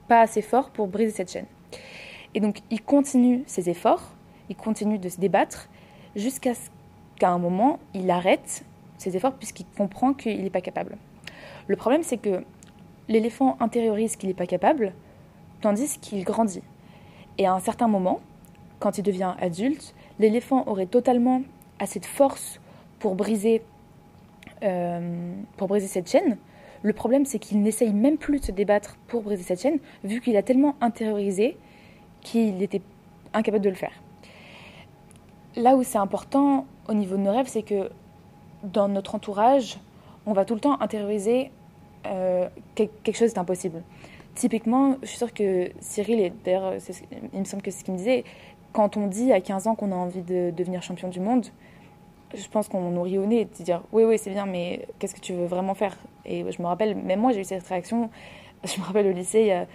pas 0.09 0.21
assez 0.21 0.43
fort 0.43 0.71
pour 0.71 0.88
briser 0.88 1.12
cette 1.12 1.31
chaîne. 1.31 1.47
Et 2.35 2.41
donc 2.41 2.61
il 2.71 2.83
continue 2.83 3.43
ses 3.47 3.71
efforts, 3.71 4.12
il 4.49 4.57
continue 4.57 4.99
de 4.99 5.09
se 5.09 5.21
débattre 5.21 5.69
jusqu'à 6.17 6.55
ce 6.55 6.71
qu'à 7.19 7.31
un 7.31 7.38
moment, 7.38 7.79
il 7.95 8.11
arrête 8.11 8.65
ses 8.97 9.17
efforts 9.17 9.35
puisqu'il 9.35 9.67
comprend 9.77 10.15
qu'il 10.15 10.43
n'est 10.43 10.50
pas 10.50 10.61
capable. 10.61 10.97
Le 11.67 11.77
problème, 11.77 12.03
c'est 12.03 12.17
que 12.17 12.45
l'éléphant 13.09 13.57
intériorise 13.61 14.17
qu'il 14.17 14.29
n'est 14.29 14.35
pas 14.35 14.47
capable, 14.47 14.93
tandis 15.61 15.99
qu'il 15.99 16.25
grandit. 16.25 16.62
Et 17.37 17.47
à 17.47 17.53
un 17.53 17.61
certain 17.61 17.88
moment, 17.88 18.21
quand 18.79 18.99
il 18.99 19.03
devient 19.03 19.35
adulte, 19.41 19.95
l'éléphant 20.19 20.65
aurait 20.67 20.87
totalement 20.87 21.43
assez 21.79 22.00
de 22.00 22.07
force 22.07 22.61
pour 22.99 23.15
briser, 23.15 23.62
euh, 24.62 25.33
pour 25.57 25.69
briser 25.69 25.87
cette 25.87 26.11
chaîne, 26.11 26.37
le 26.82 26.92
problème, 26.92 27.25
c'est 27.25 27.38
qu'il 27.38 27.61
n'essaye 27.61 27.92
même 27.92 28.18
plus 28.18 28.40
de 28.40 28.44
se 28.44 28.52
débattre 28.52 28.97
pour 29.08 29.23
briser 29.23 29.42
cette 29.42 29.61
chaîne, 29.61 29.78
vu 30.04 30.20
qu'il 30.20 30.37
a 30.37 30.42
tellement 30.42 30.76
intériorisé 30.80 31.56
qu'il 32.20 32.62
était 32.62 32.82
incapable 33.32 33.64
de 33.64 33.70
le 33.70 33.76
faire. 33.76 33.92
Là 35.56 35.76
où 35.76 35.82
c'est 35.82 35.99
important 35.99 36.66
au 36.88 36.94
niveau 36.94 37.16
de 37.16 37.23
nos 37.23 37.32
rêves, 37.32 37.49
c'est 37.49 37.62
que 37.62 37.90
dans 38.62 38.88
notre 38.88 39.14
entourage, 39.14 39.78
on 40.26 40.32
va 40.32 40.44
tout 40.44 40.54
le 40.54 40.61
temps 40.61 40.80
intérioriser 40.80 41.50
euh, 42.06 42.49
quelque 42.75 43.16
chose 43.16 43.35
d'impossible. 43.35 43.82
Typiquement, 44.35 44.97
je 45.02 45.08
suis 45.08 45.18
sûre 45.18 45.35
que 45.35 45.70
Cyril, 45.80 46.20
et 46.20 46.32
d'ailleurs, 46.44 46.75
il 47.32 47.40
me 47.40 47.44
semble 47.44 47.62
que 47.62 47.70
c'est 47.70 47.80
ce 47.80 47.85
qu'il 47.85 47.94
me 47.94 47.99
disait, 47.99 48.25
quand 48.73 48.97
on 48.97 49.06
dit 49.06 49.32
à 49.32 49.40
15 49.40 49.66
ans 49.66 49.75
qu'on 49.75 49.90
a 49.90 49.97
envie 49.97 50.23
de 50.23 50.52
devenir 50.56 50.82
champion 50.82 51.08
du 51.08 51.18
monde, 51.20 51.47
je 52.35 52.47
pense 52.49 52.68
qu'on 52.68 52.90
nous 52.90 53.02
rit 53.02 53.18
au 53.18 53.26
nez 53.26 53.47
de 53.47 53.64
dire 53.64 53.82
oui, 53.92 54.04
oui, 54.04 54.18
c'est 54.18 54.30
bien, 54.30 54.47
mais 54.47 54.87
qu'est-ce 54.99 55.14
que 55.14 55.20
tu 55.20 55.32
veux 55.32 55.47
vraiment 55.47 55.75
faire? 55.75 55.97
Et 56.28 56.44
je 56.50 56.62
me 56.62 56.66
rappelle, 56.66 56.94
même 56.94 57.20
moi, 57.20 57.32
j'ai 57.32 57.40
eu 57.40 57.44
cette 57.44 57.66
réaction. 57.66 58.11
Je 58.64 58.80
me 58.80 58.85
rappelle 58.85 59.06
au 59.06 59.12
lycée, 59.12 59.52
a 59.52 59.66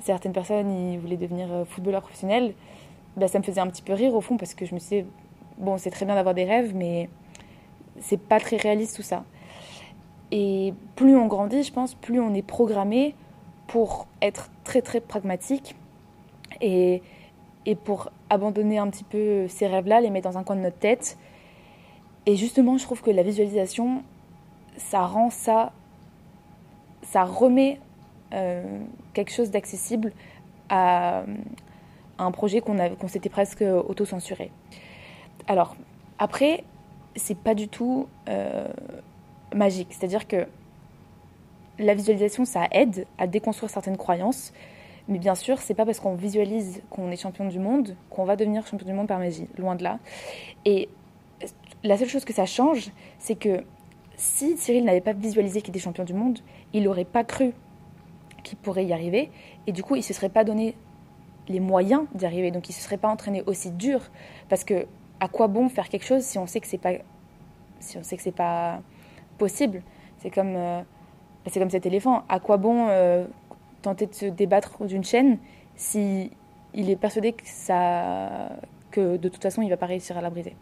certaines 0.00 0.32
personnes, 0.32 0.70
ils 0.70 0.98
voulaient 0.98 1.16
devenir 1.16 1.52
euh, 1.52 1.64
footballeur 1.64 2.02
professionnel. 2.02 2.54
Bah, 3.16 3.28
ça 3.28 3.38
me 3.38 3.44
faisait 3.44 3.60
un 3.60 3.68
petit 3.68 3.82
peu 3.82 3.92
rire 3.92 4.14
au 4.14 4.20
fond 4.20 4.36
parce 4.36 4.54
que 4.54 4.66
je 4.66 4.74
me 4.74 4.80
dit, 4.80 5.04
bon, 5.58 5.78
c'est 5.78 5.90
très 5.90 6.06
bien 6.06 6.14
d'avoir 6.14 6.34
des 6.34 6.44
rêves, 6.44 6.74
mais 6.74 7.08
c'est 8.00 8.20
pas 8.20 8.40
très 8.40 8.56
réaliste 8.56 8.96
tout 8.96 9.02
ça. 9.02 9.24
Et 10.30 10.74
plus 10.96 11.16
on 11.16 11.26
grandit, 11.26 11.62
je 11.62 11.72
pense, 11.72 11.94
plus 11.94 12.20
on 12.20 12.34
est 12.34 12.42
programmé 12.42 13.14
pour 13.66 14.06
être 14.22 14.50
très 14.64 14.82
très 14.82 15.00
pragmatique 15.00 15.76
et, 16.60 17.02
et 17.66 17.74
pour 17.74 18.10
abandonner 18.30 18.78
un 18.78 18.88
petit 18.88 19.04
peu 19.04 19.46
ces 19.48 19.66
rêves-là, 19.66 20.00
les 20.00 20.10
mettre 20.10 20.30
dans 20.30 20.38
un 20.38 20.42
coin 20.42 20.56
de 20.56 20.62
notre 20.62 20.78
tête 20.78 21.16
et 22.24 22.36
justement, 22.36 22.78
je 22.78 22.84
trouve 22.84 23.02
que 23.02 23.10
la 23.10 23.22
visualisation, 23.22 24.02
ça 24.76 25.04
rend 25.06 25.30
ça, 25.30 25.72
ça 27.12 27.24
remet 27.24 27.78
euh, 28.32 28.80
quelque 29.12 29.30
chose 29.30 29.50
d'accessible 29.50 30.12
à, 30.70 31.24
un 32.18 32.30
projet 32.30 32.62
qu'on 32.62 33.08
s'était 33.08 33.28
presque 33.28 33.62
auto-censuré. 33.62 34.50
Alors, 35.46 35.76
après, 36.18 36.64
c'est 37.16 37.36
pas 37.36 37.54
du 37.54 37.68
tout 37.68 38.06
euh, 38.28 38.66
magique. 39.54 39.88
C'est-à-dire 39.90 40.26
que 40.26 40.46
la 41.78 41.94
visualisation, 41.94 42.44
ça 42.46 42.66
aide 42.70 43.06
à 43.18 43.26
déconstruire 43.26 43.70
certaines 43.70 43.98
croyances. 43.98 44.52
Mais 45.08 45.18
bien 45.18 45.34
sûr, 45.34 45.58
c'est 45.58 45.74
pas 45.74 45.84
parce 45.84 46.00
qu'on 46.00 46.14
visualise 46.14 46.80
qu'on 46.88 47.10
est 47.10 47.16
champion 47.16 47.46
du 47.46 47.58
monde 47.58 47.96
qu'on 48.08 48.24
va 48.24 48.36
devenir 48.36 48.66
champion 48.66 48.86
du 48.86 48.92
monde 48.94 49.08
par 49.08 49.18
magie. 49.18 49.48
Loin 49.58 49.74
de 49.74 49.82
là. 49.82 49.98
Et 50.64 50.88
la 51.82 51.98
seule 51.98 52.08
chose 52.08 52.24
que 52.24 52.32
ça 52.32 52.46
change, 52.46 52.90
c'est 53.18 53.34
que 53.34 53.64
si 54.16 54.56
Cyril 54.56 54.84
n'avait 54.84 55.00
pas 55.00 55.12
visualisé 55.12 55.60
qu'il 55.60 55.70
était 55.70 55.82
champion 55.82 56.04
du 56.04 56.14
monde, 56.14 56.38
il 56.72 56.84
n'aurait 56.84 57.04
pas 57.04 57.24
cru 57.24 57.52
qu'il 58.42 58.58
pourrait 58.58 58.84
y 58.84 58.92
arriver. 58.92 59.30
Et 59.66 59.72
du 59.72 59.82
coup, 59.82 59.94
il 59.94 60.00
ne 60.00 60.04
se 60.04 60.12
serait 60.12 60.28
pas 60.28 60.44
donné 60.44 60.74
les 61.48 61.60
moyens 61.60 62.04
d'y 62.14 62.26
arriver. 62.26 62.50
Donc, 62.50 62.68
il 62.68 62.72
ne 62.72 62.76
se 62.76 62.82
serait 62.82 62.96
pas 62.96 63.08
entraîné 63.08 63.42
aussi 63.46 63.70
dur. 63.70 64.00
Parce 64.48 64.64
que, 64.64 64.86
à 65.20 65.28
quoi 65.28 65.48
bon 65.48 65.68
faire 65.68 65.88
quelque 65.88 66.04
chose 66.04 66.22
si 66.22 66.38
on 66.38 66.46
sait 66.46 66.60
que 66.60 66.66
c'est 66.66 66.78
pas, 66.78 66.92
pas 68.36 68.80
possible? 69.38 69.82
C'est 70.18 70.30
comme, 70.30 70.54
euh, 70.56 70.82
c'est 71.46 71.60
comme 71.60 71.70
cet 71.70 71.86
éléphant. 71.86 72.22
À 72.28 72.40
quoi 72.40 72.56
bon 72.56 72.86
euh, 72.88 73.26
tenter 73.82 74.06
de 74.06 74.14
se 74.14 74.26
débattre 74.26 74.84
d'une 74.84 75.04
chaîne 75.04 75.38
si 75.76 76.30
il 76.74 76.90
est 76.90 76.96
persuadé 76.96 77.32
que 77.32 77.42
ça, 77.44 78.50
de 78.96 79.28
toute 79.28 79.42
façon, 79.42 79.62
il 79.62 79.68
va 79.68 79.76
pas 79.76 79.86
réussir 79.86 80.16
à 80.16 80.20
la 80.20 80.30
briser? 80.30 80.56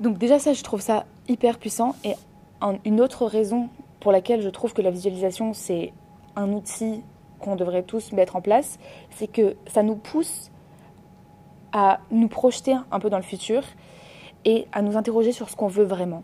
Donc 0.00 0.18
déjà 0.18 0.38
ça, 0.38 0.52
je 0.52 0.62
trouve 0.62 0.80
ça 0.80 1.06
hyper 1.28 1.58
puissant. 1.58 1.94
Et 2.04 2.14
une 2.84 3.00
autre 3.00 3.26
raison 3.26 3.68
pour 4.00 4.12
laquelle 4.12 4.40
je 4.40 4.48
trouve 4.48 4.72
que 4.72 4.82
la 4.82 4.90
visualisation, 4.90 5.52
c'est 5.52 5.92
un 6.36 6.52
outil 6.52 7.02
qu'on 7.40 7.56
devrait 7.56 7.82
tous 7.82 8.12
mettre 8.12 8.36
en 8.36 8.40
place, 8.40 8.78
c'est 9.10 9.26
que 9.26 9.56
ça 9.66 9.82
nous 9.82 9.96
pousse 9.96 10.50
à 11.72 12.00
nous 12.10 12.28
projeter 12.28 12.74
un 12.90 12.98
peu 12.98 13.10
dans 13.10 13.18
le 13.18 13.22
futur 13.22 13.62
et 14.44 14.66
à 14.72 14.82
nous 14.82 14.96
interroger 14.96 15.32
sur 15.32 15.50
ce 15.50 15.56
qu'on 15.56 15.66
veut 15.66 15.84
vraiment. 15.84 16.22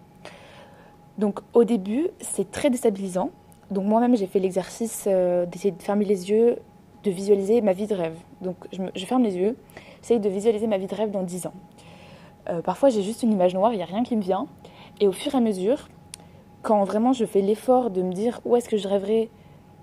Donc 1.19 1.41
au 1.53 1.65
début, 1.65 2.09
c'est 2.21 2.51
très 2.51 2.71
déstabilisant. 2.71 3.31
Donc 3.71 3.85
moi-même, 3.85 4.17
j'ai 4.17 4.27
fait 4.27 4.39
l'exercice 4.39 5.05
euh, 5.07 5.45
d'essayer 5.47 5.73
de 5.73 5.83
fermer 5.83 6.05
les 6.05 6.31
yeux, 6.31 6.59
de 7.05 7.11
visualiser 7.11 7.61
ma 7.61 7.73
vie 7.73 7.87
de 7.87 7.95
rêve. 7.95 8.17
Donc 8.41 8.57
je, 8.73 9.05
ferme 9.05 9.23
les 9.23 9.37
yeux, 9.37 9.57
j'essaye 10.01 10.21
de 10.21 10.29
visualiser 10.29 10.67
ma 10.67 10.79
vie 10.79 10.87
de 10.87 10.95
rêve 10.95 11.11
dans 11.11 11.23
10 11.23 11.47
ans. 11.47 11.55
Euh, 12.49 12.61
parfois, 12.63 12.89
j'ai 12.89 13.03
juste 13.03 13.23
une 13.23 13.33
image 13.33 13.55
noire, 13.55 13.73
il 13.73 13.77
n'y 13.77 13.83
a 13.83 13.87
rien 13.87 14.03
qui 14.03 14.17
me 14.17 14.23
vient. 14.23 14.47
Et 15.01 15.07
au 15.07 15.13
fur 15.13 15.35
et 15.35 15.39
à 15.39 15.41
mesure, 15.41 15.89
quand 16.63 16.85
vraiment 16.85 17.13
je 17.13 17.25
fais 17.25 17.41
l'effort 17.41 17.91
de 17.91 18.03
me 18.03 18.13
dire 18.13 18.41
où 18.45 18.57
est-ce 18.57 18.69
que 18.69 18.77
je 18.77 18.89
rêverais 18.89 19.29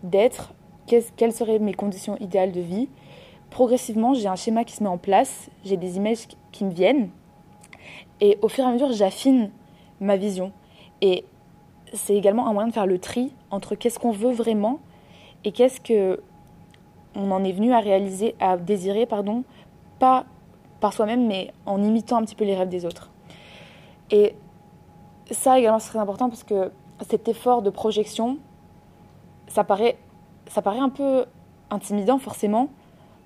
d'être, 0.03 0.53
quelles 0.87 1.33
seraient 1.33 1.59
mes 1.59 1.73
conditions 1.73 2.17
idéales 2.17 2.51
de 2.51 2.61
vie, 2.61 2.89
progressivement, 3.49 4.13
j'ai 4.13 4.27
un 4.27 4.35
schéma 4.35 4.63
qui 4.63 4.75
se 4.75 4.83
met 4.83 4.89
en 4.89 4.97
place, 4.97 5.49
j'ai 5.63 5.77
des 5.77 5.97
images 5.97 6.27
qui 6.51 6.63
me 6.65 6.71
viennent. 6.71 7.09
Et 8.21 8.37
au 8.41 8.47
fur 8.47 8.63
et 8.63 8.67
à 8.67 8.71
mesure, 8.71 8.91
j'affine 8.91 9.51
ma 9.99 10.15
vision. 10.17 10.51
Et 11.01 11.25
c'est 11.93 12.15
également 12.15 12.47
un 12.47 12.53
moyen 12.53 12.67
de 12.67 12.73
faire 12.73 12.85
le 12.85 12.99
tri 12.99 13.33
entre 13.51 13.75
qu'est-ce 13.75 13.99
qu'on 13.99 14.11
veut 14.11 14.31
vraiment 14.31 14.79
et 15.43 15.51
qu'est-ce 15.51 15.79
que 15.81 16.21
on 17.15 17.31
en 17.31 17.43
est 17.43 17.51
venu 17.51 17.73
à 17.73 17.79
réaliser, 17.79 18.35
à 18.39 18.55
désirer, 18.55 19.05
pardon, 19.05 19.43
pas 19.97 20.25
par 20.79 20.93
soi-même, 20.93 21.27
mais 21.27 21.51
en 21.65 21.81
imitant 21.81 22.17
un 22.17 22.23
petit 22.23 22.35
peu 22.35 22.45
les 22.45 22.55
rêves 22.55 22.69
des 22.69 22.85
autres. 22.85 23.09
Ça 25.31 25.59
également, 25.59 25.79
c'est 25.79 25.89
très 25.89 25.99
important 25.99 26.29
parce 26.29 26.43
que 26.43 26.71
cet 27.07 27.27
effort 27.27 27.61
de 27.61 27.69
projection, 27.69 28.37
ça 29.47 29.63
paraît, 29.63 29.97
ça 30.47 30.61
paraît 30.61 30.79
un 30.79 30.89
peu 30.89 31.25
intimidant 31.69 32.17
forcément, 32.19 32.69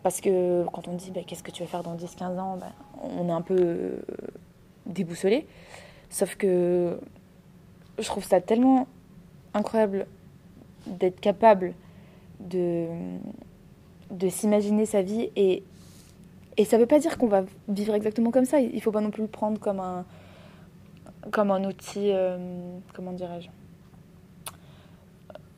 parce 0.03 0.21
que 0.21 0.65
quand 0.73 0.87
on 0.87 0.93
dit 0.93 1.11
bah, 1.11 1.21
qu'est-ce 1.25 1.43
que 1.43 1.51
tu 1.51 1.63
vas 1.63 1.67
faire 1.67 1.83
dans 1.83 1.95
10-15 1.95 2.39
ans, 2.39 2.57
bah, 2.57 2.67
on 3.01 3.27
est 3.29 3.31
un 3.31 3.41
peu 3.41 3.55
euh, 3.57 4.01
déboussolé. 4.85 5.47
Sauf 6.09 6.35
que 6.35 6.99
je 7.99 8.05
trouve 8.05 8.23
ça 8.23 8.41
tellement 8.41 8.87
incroyable 9.53 10.07
d'être 10.87 11.19
capable 11.19 11.73
de, 12.39 12.87
de 14.11 14.29
s'imaginer 14.29 14.85
sa 14.85 15.01
vie 15.01 15.29
et 15.35 15.63
et 16.55 16.65
ça 16.65 16.77
ne 16.77 16.81
veut 16.81 16.87
pas 16.87 16.99
dire 16.99 17.17
qu'on 17.17 17.27
va 17.27 17.45
vivre 17.67 17.95
exactement 17.95 18.29
comme 18.29 18.45
ça. 18.45 18.59
Il 18.59 18.75
ne 18.75 18.79
faut 18.79 18.91
pas 18.91 19.01
non 19.01 19.09
plus 19.09 19.23
le 19.23 19.27
prendre 19.27 19.59
comme 19.59 19.79
un, 19.79 20.05
comme 21.31 21.51
un 21.51 21.63
outil, 21.65 22.11
euh, 22.11 22.77
comment 22.93 23.13
dirais-je, 23.13 23.49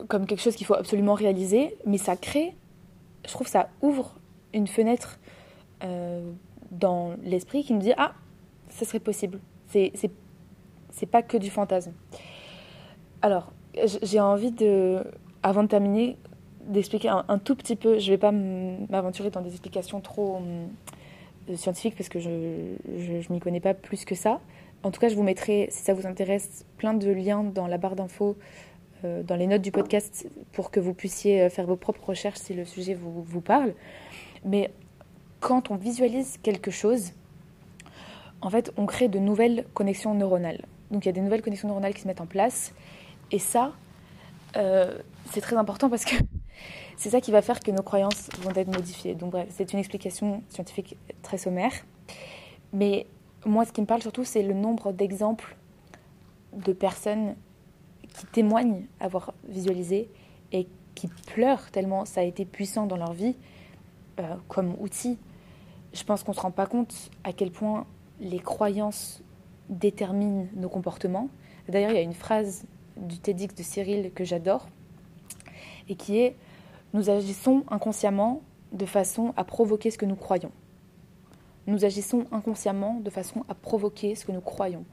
comme 0.08 0.26
quelque 0.26 0.40
chose 0.42 0.56
qu'il 0.56 0.66
faut 0.66 0.74
absolument 0.74 1.14
réaliser, 1.14 1.76
mais 1.86 1.98
ça 1.98 2.16
crée, 2.16 2.54
je 3.26 3.32
trouve, 3.32 3.46
ça 3.46 3.68
ouvre 3.82 4.14
une 4.52 4.66
fenêtre 4.66 5.18
euh, 5.84 6.30
dans 6.70 7.14
l'esprit 7.22 7.64
qui 7.64 7.72
nous 7.72 7.80
dit 7.80 7.92
ah, 7.96 8.12
ça 8.68 8.84
serait 8.84 9.00
possible. 9.00 9.38
C'est 9.68 9.92
c'est 10.90 11.06
pas 11.06 11.22
que 11.22 11.36
du 11.36 11.50
fantasme. 11.50 11.92
Alors, 13.20 13.52
j'ai 14.02 14.20
envie 14.20 14.50
de, 14.50 15.04
avant 15.42 15.62
de 15.62 15.68
terminer, 15.68 16.16
d'expliquer 16.64 17.10
un, 17.10 17.38
tout 17.38 17.54
petit 17.54 17.76
peu. 17.76 17.98
Je 17.98 18.10
vais 18.10 18.18
pas 18.18 18.32
m'aventurer 18.32 19.30
dans 19.30 19.42
des 19.42 19.50
explications 19.50 20.00
trop 20.00 20.40
euh, 20.40 21.56
scientifiques 21.56 21.96
parce 21.96 22.08
que 22.08 22.18
je 22.18 22.30
ne 22.30 23.32
m'y 23.32 23.40
connais 23.40 23.60
pas 23.60 23.74
plus 23.74 24.06
que 24.06 24.14
ça. 24.14 24.40
En 24.86 24.92
tout 24.92 25.00
cas, 25.00 25.08
je 25.08 25.16
vous 25.16 25.24
mettrai, 25.24 25.66
si 25.72 25.82
ça 25.82 25.94
vous 25.94 26.06
intéresse, 26.06 26.64
plein 26.76 26.94
de 26.94 27.10
liens 27.10 27.42
dans 27.42 27.66
la 27.66 27.76
barre 27.76 27.96
d'infos, 27.96 28.36
euh, 29.04 29.24
dans 29.24 29.34
les 29.34 29.48
notes 29.48 29.62
du 29.62 29.72
podcast, 29.72 30.28
pour 30.52 30.70
que 30.70 30.78
vous 30.78 30.94
puissiez 30.94 31.42
euh, 31.42 31.50
faire 31.50 31.66
vos 31.66 31.74
propres 31.74 32.10
recherches 32.10 32.38
si 32.38 32.54
le 32.54 32.64
sujet 32.64 32.94
vous, 32.94 33.20
vous 33.20 33.40
parle. 33.40 33.74
Mais 34.44 34.70
quand 35.40 35.72
on 35.72 35.74
visualise 35.74 36.38
quelque 36.40 36.70
chose, 36.70 37.14
en 38.40 38.48
fait, 38.48 38.72
on 38.76 38.86
crée 38.86 39.08
de 39.08 39.18
nouvelles 39.18 39.66
connexions 39.74 40.14
neuronales. 40.14 40.64
Donc 40.92 41.04
il 41.04 41.08
y 41.08 41.10
a 41.10 41.12
des 41.12 41.20
nouvelles 41.20 41.42
connexions 41.42 41.66
neuronales 41.66 41.92
qui 41.92 42.02
se 42.02 42.06
mettent 42.06 42.20
en 42.20 42.26
place. 42.26 42.72
Et 43.32 43.40
ça, 43.40 43.72
c'est 44.54 45.40
très 45.40 45.56
important 45.56 45.90
parce 45.90 46.04
que 46.04 46.14
c'est 46.96 47.10
ça 47.10 47.20
qui 47.20 47.32
va 47.32 47.42
faire 47.42 47.58
que 47.58 47.72
nos 47.72 47.82
croyances 47.82 48.30
vont 48.40 48.52
être 48.54 48.72
modifiées. 48.72 49.16
Donc 49.16 49.32
bref, 49.32 49.48
c'est 49.50 49.72
une 49.72 49.80
explication 49.80 50.44
scientifique 50.48 50.96
très 51.22 51.38
sommaire. 51.38 51.72
Mais 52.72 53.06
moi, 53.46 53.64
ce 53.64 53.72
qui 53.72 53.80
me 53.80 53.86
parle 53.86 54.02
surtout, 54.02 54.24
c'est 54.24 54.42
le 54.42 54.54
nombre 54.54 54.92
d'exemples 54.92 55.56
de 56.52 56.72
personnes 56.72 57.36
qui 58.14 58.26
témoignent 58.26 58.86
avoir 59.00 59.34
visualisé 59.48 60.10
et 60.52 60.66
qui 60.94 61.08
pleurent 61.26 61.70
tellement 61.70 62.04
ça 62.04 62.22
a 62.22 62.24
été 62.24 62.44
puissant 62.44 62.86
dans 62.86 62.96
leur 62.96 63.12
vie 63.12 63.36
euh, 64.18 64.34
comme 64.48 64.74
outil. 64.80 65.18
Je 65.92 66.02
pense 66.02 66.22
qu'on 66.22 66.32
ne 66.32 66.36
se 66.36 66.40
rend 66.40 66.50
pas 66.50 66.66
compte 66.66 67.10
à 67.24 67.32
quel 67.32 67.50
point 67.50 67.86
les 68.20 68.38
croyances 68.38 69.22
déterminent 69.68 70.46
nos 70.54 70.68
comportements. 70.68 71.28
D'ailleurs, 71.68 71.90
il 71.90 71.96
y 71.96 72.00
a 72.00 72.02
une 72.02 72.14
phrase 72.14 72.64
du 72.96 73.18
TEDx 73.18 73.54
de 73.54 73.62
Cyril 73.62 74.12
que 74.12 74.24
j'adore 74.24 74.68
et 75.88 75.94
qui 75.94 76.18
est 76.18 76.36
nous 76.94 77.10
agissons 77.10 77.64
inconsciemment 77.68 78.42
de 78.72 78.86
façon 78.86 79.34
à 79.36 79.44
provoquer 79.44 79.90
ce 79.90 79.98
que 79.98 80.06
nous 80.06 80.16
croyons. 80.16 80.50
Nous 81.66 81.84
agissons 81.84 82.26
inconsciemment 82.32 83.00
de 83.00 83.10
façon 83.10 83.44
à 83.48 83.54
provoquer 83.54 84.14
ce 84.14 84.24
que 84.24 84.32
nous 84.32 84.40
croyons. 84.40 84.84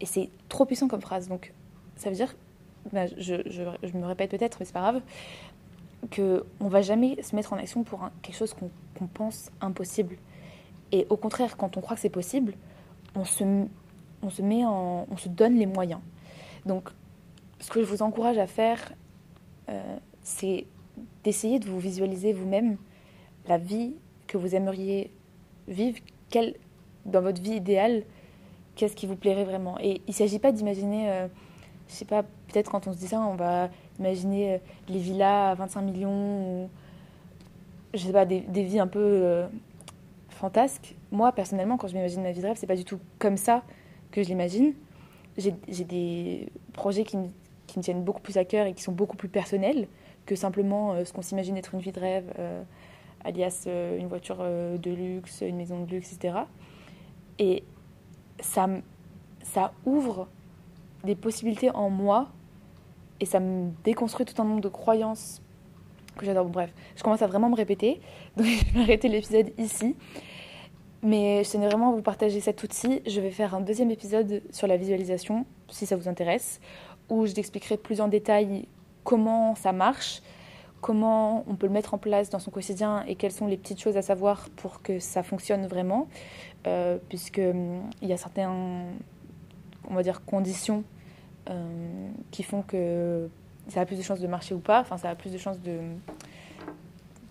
Et 0.00 0.06
c'est 0.06 0.30
trop 0.48 0.64
puissant 0.64 0.88
comme 0.88 1.00
phrase. 1.00 1.28
Donc, 1.28 1.52
ça 1.96 2.10
veut 2.10 2.16
dire, 2.16 2.34
bah, 2.92 3.06
je, 3.06 3.34
me 3.96 4.06
répète 4.06 4.30
peut-être, 4.30 4.58
mais 4.60 4.66
c'est 4.66 4.72
pas 4.72 4.80
grave, 4.80 5.02
qu'on 6.14 6.68
va 6.68 6.82
jamais 6.82 7.20
se 7.22 7.34
mettre 7.34 7.52
en 7.52 7.56
action 7.56 7.82
pour 7.82 8.08
quelque 8.22 8.36
chose 8.36 8.54
qu'on 8.54 9.06
pense 9.06 9.50
impossible. 9.60 10.16
Et 10.92 11.06
au 11.10 11.16
contraire, 11.16 11.56
quand 11.56 11.76
on 11.76 11.80
croit 11.80 11.96
que 11.96 12.02
c'est 12.02 12.08
possible, 12.08 12.54
on 13.14 13.24
se, 13.24 13.44
met 13.44 14.64
on 14.64 15.16
se 15.16 15.28
donne 15.28 15.56
les 15.56 15.66
moyens. 15.66 16.00
Donc, 16.64 16.90
ce 17.60 17.70
que 17.70 17.80
je 17.80 17.86
vous 17.86 18.02
encourage 18.02 18.38
à 18.38 18.46
faire, 18.46 18.92
euh, 19.68 19.96
c'est 20.22 20.66
d'essayer 21.24 21.58
de 21.58 21.68
vous 21.68 21.80
visualiser 21.80 22.32
vous-même 22.32 22.76
la 23.48 23.58
vie 23.58 23.94
que 24.26 24.36
vous 24.36 24.54
aimeriez 24.54 25.10
vivre, 25.68 25.98
quelle, 26.30 26.54
dans 27.04 27.20
votre 27.20 27.40
vie 27.40 27.54
idéale, 27.54 28.04
qu'est-ce 28.74 28.96
qui 28.96 29.06
vous 29.06 29.16
plairait 29.16 29.44
vraiment? 29.44 29.78
Et 29.80 30.00
il 30.06 30.10
ne 30.10 30.14
s'agit 30.14 30.38
pas 30.38 30.52
d'imaginer, 30.52 31.10
euh, 31.10 31.28
je 31.88 31.94
sais 31.94 32.04
pas, 32.04 32.22
peut-être 32.22 32.70
quand 32.70 32.86
on 32.86 32.92
se 32.92 32.98
dit 32.98 33.08
ça, 33.08 33.20
on 33.20 33.34
va 33.34 33.70
imaginer 33.98 34.54
euh, 34.54 34.58
les 34.88 34.98
villas 34.98 35.50
à 35.50 35.54
25 35.54 35.82
millions, 35.82 36.64
ou, 36.64 36.70
je 37.94 37.98
sais 37.98 38.12
pas, 38.12 38.24
des, 38.24 38.40
vies 38.40 38.78
un 38.78 38.86
peu 38.86 39.00
euh, 39.00 39.46
fantasques. 40.30 40.94
Moi, 41.10 41.32
personnellement, 41.32 41.76
quand 41.76 41.88
je 41.88 41.94
m'imagine 41.94 42.22
ma 42.22 42.32
vie 42.32 42.40
de 42.40 42.46
rêve, 42.46 42.56
c'est 42.58 42.66
pas 42.66 42.76
du 42.76 42.84
tout 42.84 42.98
comme 43.18 43.36
ça 43.36 43.62
que 44.10 44.22
je 44.22 44.28
l'imagine. 44.28 44.74
J'ai 45.36 45.84
des 45.84 46.48
projets 46.72 47.04
qui 47.04 47.18
me, 47.18 47.28
qui 47.66 47.78
me, 47.78 47.84
tiennent 47.84 48.02
beaucoup 48.02 48.22
plus 48.22 48.38
à 48.38 48.44
cœur 48.44 48.66
et 48.66 48.72
qui 48.72 48.82
sont 48.82 48.92
beaucoup 48.92 49.16
plus 49.16 49.28
personnels 49.28 49.86
que 50.24 50.34
simplement 50.34 50.94
euh, 50.94 51.04
ce 51.04 51.12
qu'on 51.12 51.22
s'imagine 51.22 51.56
être 51.56 51.74
une 51.74 51.80
vie 51.80 51.92
de 51.92 52.00
rêve, 52.00 52.32
alias 53.24 53.64
euh, 53.66 53.98
une 53.98 54.08
voiture 54.08 54.38
de 54.38 54.90
luxe, 54.90 55.42
une 55.42 55.56
maison 55.56 55.84
de 55.84 55.90
luxe, 55.90 56.12
etc. 56.12 56.38
Et 57.38 57.64
ça, 58.40 58.68
ça 59.42 59.72
ouvre 59.84 60.28
des 61.04 61.14
possibilités 61.14 61.70
en 61.70 61.90
moi 61.90 62.28
et 63.20 63.26
ça 63.26 63.40
me 63.40 63.70
déconstruit 63.84 64.26
tout 64.26 64.40
un 64.40 64.44
nombre 64.44 64.60
de 64.60 64.68
croyances 64.68 65.42
que 66.16 66.26
j'adore. 66.26 66.46
Bref, 66.46 66.72
je 66.96 67.02
commence 67.02 67.22
à 67.22 67.26
vraiment 67.26 67.48
me 67.48 67.56
répéter, 67.56 68.00
donc 68.36 68.46
je 68.46 68.74
vais 68.74 68.80
arrêter 68.80 69.08
l'épisode 69.08 69.52
ici. 69.58 69.96
Mais 71.02 71.44
je 71.44 71.52
tenais 71.52 71.66
vraiment 71.66 71.92
à 71.92 71.94
vous 71.94 72.02
partager 72.02 72.40
cet 72.40 72.62
outil. 72.62 73.02
Je 73.06 73.20
vais 73.20 73.30
faire 73.30 73.54
un 73.54 73.60
deuxième 73.60 73.90
épisode 73.90 74.42
sur 74.50 74.66
la 74.66 74.76
visualisation, 74.76 75.46
si 75.68 75.86
ça 75.86 75.94
vous 75.94 76.08
intéresse, 76.08 76.60
où 77.08 77.26
je 77.26 77.32
t'expliquerai 77.32 77.76
plus 77.76 78.00
en 78.00 78.08
détail 78.08 78.66
comment 79.04 79.54
ça 79.54 79.72
marche, 79.72 80.20
comment 80.86 81.42
on 81.48 81.56
peut 81.56 81.66
le 81.66 81.72
mettre 81.72 81.94
en 81.94 81.98
place 81.98 82.30
dans 82.30 82.38
son 82.38 82.52
quotidien 82.52 83.02
et 83.08 83.16
quelles 83.16 83.32
sont 83.32 83.48
les 83.48 83.56
petites 83.56 83.80
choses 83.80 83.96
à 83.96 84.02
savoir 84.02 84.48
pour 84.54 84.82
que 84.82 85.00
ça 85.00 85.24
fonctionne 85.24 85.66
vraiment, 85.66 86.06
euh, 86.68 86.98
puisqu'il 87.08 87.48
hum, 87.48 87.90
y 88.02 88.12
a 88.12 88.16
certaines, 88.16 88.94
conditions 90.24 90.84
euh, 91.50 92.08
qui 92.30 92.44
font 92.44 92.62
que 92.62 93.28
ça 93.66 93.80
a 93.80 93.84
plus 93.84 93.96
de 93.96 94.02
chances 94.02 94.20
de 94.20 94.28
marcher 94.28 94.54
ou 94.54 94.60
pas, 94.60 94.80
enfin 94.80 94.96
ça 94.96 95.10
a 95.10 95.16
plus 95.16 95.32
de 95.32 95.38
chances 95.38 95.60
de 95.60 95.80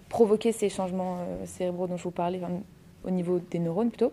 provoquer 0.09 0.51
ces 0.51 0.67
changements 0.67 1.19
euh, 1.19 1.45
cérébraux 1.45 1.87
dont 1.87 1.95
je 1.95 2.03
vous 2.03 2.11
parlais, 2.11 2.41
au 3.05 3.09
niveau 3.09 3.39
des 3.39 3.59
neurones 3.59 3.87
plutôt. 3.87 4.11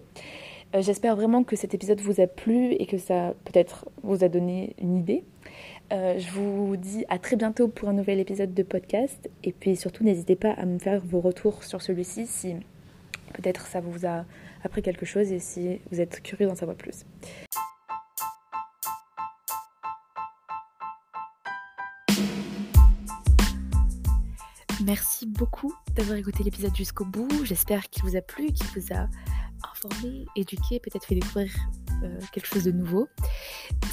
Euh, 0.74 0.80
J'espère 0.80 1.16
vraiment 1.16 1.44
que 1.44 1.54
cet 1.54 1.74
épisode 1.74 2.00
vous 2.00 2.20
a 2.20 2.26
plu 2.26 2.72
et 2.72 2.86
que 2.86 2.96
ça 2.96 3.34
peut-être 3.44 3.86
vous 4.02 4.24
a 4.24 4.28
donné 4.28 4.74
une 4.80 4.96
idée. 4.96 5.22
Euh, 5.92 6.18
je 6.18 6.30
vous 6.30 6.76
dis 6.76 7.04
à 7.10 7.18
très 7.18 7.36
bientôt 7.36 7.68
pour 7.68 7.90
un 7.90 7.92
nouvel 7.92 8.18
épisode 8.20 8.54
de 8.54 8.62
podcast. 8.62 9.28
Et 9.44 9.52
puis 9.52 9.76
surtout, 9.76 10.02
n'hésitez 10.02 10.36
pas 10.36 10.52
à 10.52 10.64
me 10.64 10.78
faire 10.78 11.02
vos 11.04 11.20
retours 11.20 11.62
sur 11.64 11.82
celui-ci 11.82 12.26
si 12.26 12.54
peut-être 13.34 13.66
ça 13.66 13.80
vous 13.80 14.06
a 14.06 14.24
appris 14.64 14.80
quelque 14.80 15.04
chose 15.04 15.30
et 15.32 15.40
si 15.40 15.80
vous 15.90 16.00
êtes 16.00 16.22
curieux 16.22 16.46
d'en 16.46 16.54
savoir 16.54 16.76
plus. 16.76 17.04
Merci 24.84 25.26
beaucoup 25.26 25.72
d'avoir 25.94 26.18
écouté 26.18 26.42
l'épisode 26.42 26.74
jusqu'au 26.74 27.04
bout. 27.04 27.28
J'espère 27.44 27.88
qu'il 27.88 28.02
vous 28.02 28.16
a 28.16 28.20
plu, 28.20 28.46
qu'il 28.46 28.66
vous 28.74 28.92
a 28.92 29.06
informé, 29.70 30.26
éduqué, 30.36 30.80
peut-être 30.80 31.06
fait 31.06 31.14
découvrir 31.14 31.52
euh, 32.02 32.18
quelque 32.32 32.46
chose 32.46 32.64
de 32.64 32.72
nouveau. 32.72 33.08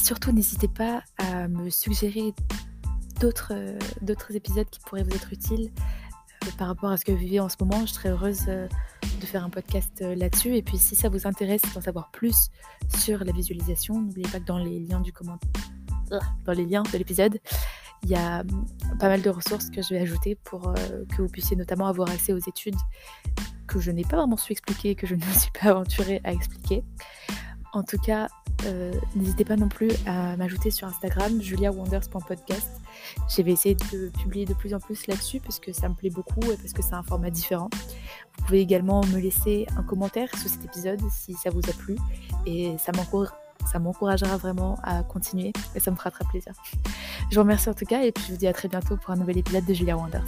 Surtout, 0.01 0.31
n'hésitez 0.31 0.67
pas 0.67 1.03
à 1.17 1.47
me 1.47 1.69
suggérer 1.69 2.33
d'autres 3.19 3.51
euh, 3.53 4.33
épisodes 4.33 4.69
qui 4.69 4.79
pourraient 4.79 5.03
vous 5.03 5.15
être 5.15 5.31
utiles 5.33 5.71
euh, 6.45 6.49
par 6.57 6.67
rapport 6.67 6.89
à 6.89 6.97
ce 6.97 7.05
que 7.05 7.11
vous 7.11 7.17
vivez 7.17 7.39
en 7.39 7.49
ce 7.49 7.55
moment. 7.59 7.85
Je 7.85 7.93
serais 7.93 8.09
heureuse 8.09 8.45
euh, 8.47 8.67
de 9.19 9.25
faire 9.25 9.43
un 9.43 9.49
podcast 9.49 10.01
là-dessus. 10.01 10.55
Et 10.55 10.61
puis, 10.61 10.77
si 10.77 10.95
ça 10.95 11.09
vous 11.09 11.27
intéresse 11.27 11.61
d'en 11.73 11.81
savoir 11.81 12.09
plus 12.11 12.49
sur 12.97 13.23
la 13.23 13.31
visualisation, 13.31 14.01
n'oubliez 14.01 14.27
pas 14.29 14.39
que 14.39 14.45
dans 14.45 14.57
les 14.57 14.79
liens 14.79 15.01
du 15.01 15.11
commentaire, 15.11 15.49
dans 16.45 16.53
les 16.53 16.65
liens 16.65 16.83
de 16.83 16.97
l'épisode, 16.97 17.39
il 18.03 18.09
y 18.09 18.15
a 18.15 18.41
hum, 18.41 18.65
pas 18.97 19.09
mal 19.09 19.21
de 19.21 19.29
ressources 19.29 19.69
que 19.69 19.81
je 19.81 19.89
vais 19.89 19.99
ajouter 19.99 20.35
pour 20.35 20.73
que 20.73 21.21
vous 21.21 21.27
puissiez 21.27 21.57
notamment 21.57 21.87
avoir 21.87 22.09
accès 22.09 22.33
aux 22.33 22.39
études 22.39 22.77
que 23.69 23.79
je 23.79 23.91
n'ai 23.91 24.03
pas 24.03 24.17
vraiment 24.17 24.37
su 24.37 24.51
expliquer, 24.51 24.95
que 24.95 25.07
je 25.07 25.15
ne 25.15 25.25
me 25.25 25.31
suis 25.31 25.51
pas 25.51 25.69
aventurée 25.69 26.21
à 26.23 26.33
expliquer. 26.33 26.83
En 27.71 27.83
tout 27.83 27.99
cas, 27.99 28.27
euh, 28.65 28.91
n'hésitez 29.15 29.45
pas 29.45 29.55
non 29.55 29.69
plus 29.69 29.91
à 30.05 30.35
m'ajouter 30.35 30.71
sur 30.71 30.87
Instagram, 30.87 31.41
juliawonders.podcast. 31.41 32.69
Je 33.29 33.41
vais 33.41 33.51
essayer 33.51 33.75
de 33.75 34.09
publier 34.09 34.45
de 34.45 34.53
plus 34.53 34.73
en 34.73 34.79
plus 34.79 35.07
là-dessus 35.07 35.39
parce 35.39 35.59
que 35.59 35.71
ça 35.71 35.87
me 35.87 35.93
plaît 35.93 36.09
beaucoup 36.09 36.41
et 36.51 36.57
parce 36.57 36.73
que 36.73 36.81
c'est 36.81 36.95
un 36.95 37.03
format 37.03 37.29
différent. 37.29 37.69
Vous 38.37 38.45
pouvez 38.45 38.59
également 38.59 39.01
me 39.05 39.19
laisser 39.19 39.67
un 39.77 39.83
commentaire 39.83 40.35
sous 40.37 40.49
cet 40.49 40.65
épisode 40.65 40.99
si 41.11 41.33
ça 41.35 41.51
vous 41.51 41.61
a 41.69 41.73
plu 41.73 41.95
et 42.45 42.75
ça 42.79 42.91
m'encourage 42.95 43.29
ça 43.65 43.77
m'encouragera 43.77 44.37
vraiment 44.37 44.79
à 44.83 45.03
continuer 45.03 45.51
et 45.75 45.79
ça 45.79 45.91
me 45.91 45.95
fera 45.95 46.11
très 46.11 46.25
plaisir. 46.25 46.53
Je 47.29 47.35
vous 47.35 47.41
remercie 47.41 47.69
en 47.69 47.73
tout 47.73 47.85
cas 47.85 48.03
et 48.03 48.11
puis 48.11 48.23
je 48.27 48.31
vous 48.31 48.37
dis 48.37 48.47
à 48.47 48.53
très 48.53 48.67
bientôt 48.67 48.97
pour 48.97 49.11
un 49.11 49.17
nouvel 49.17 49.37
épisode 49.37 49.65
de 49.65 49.73
Julia 49.73 49.97
Wonders. 49.97 50.23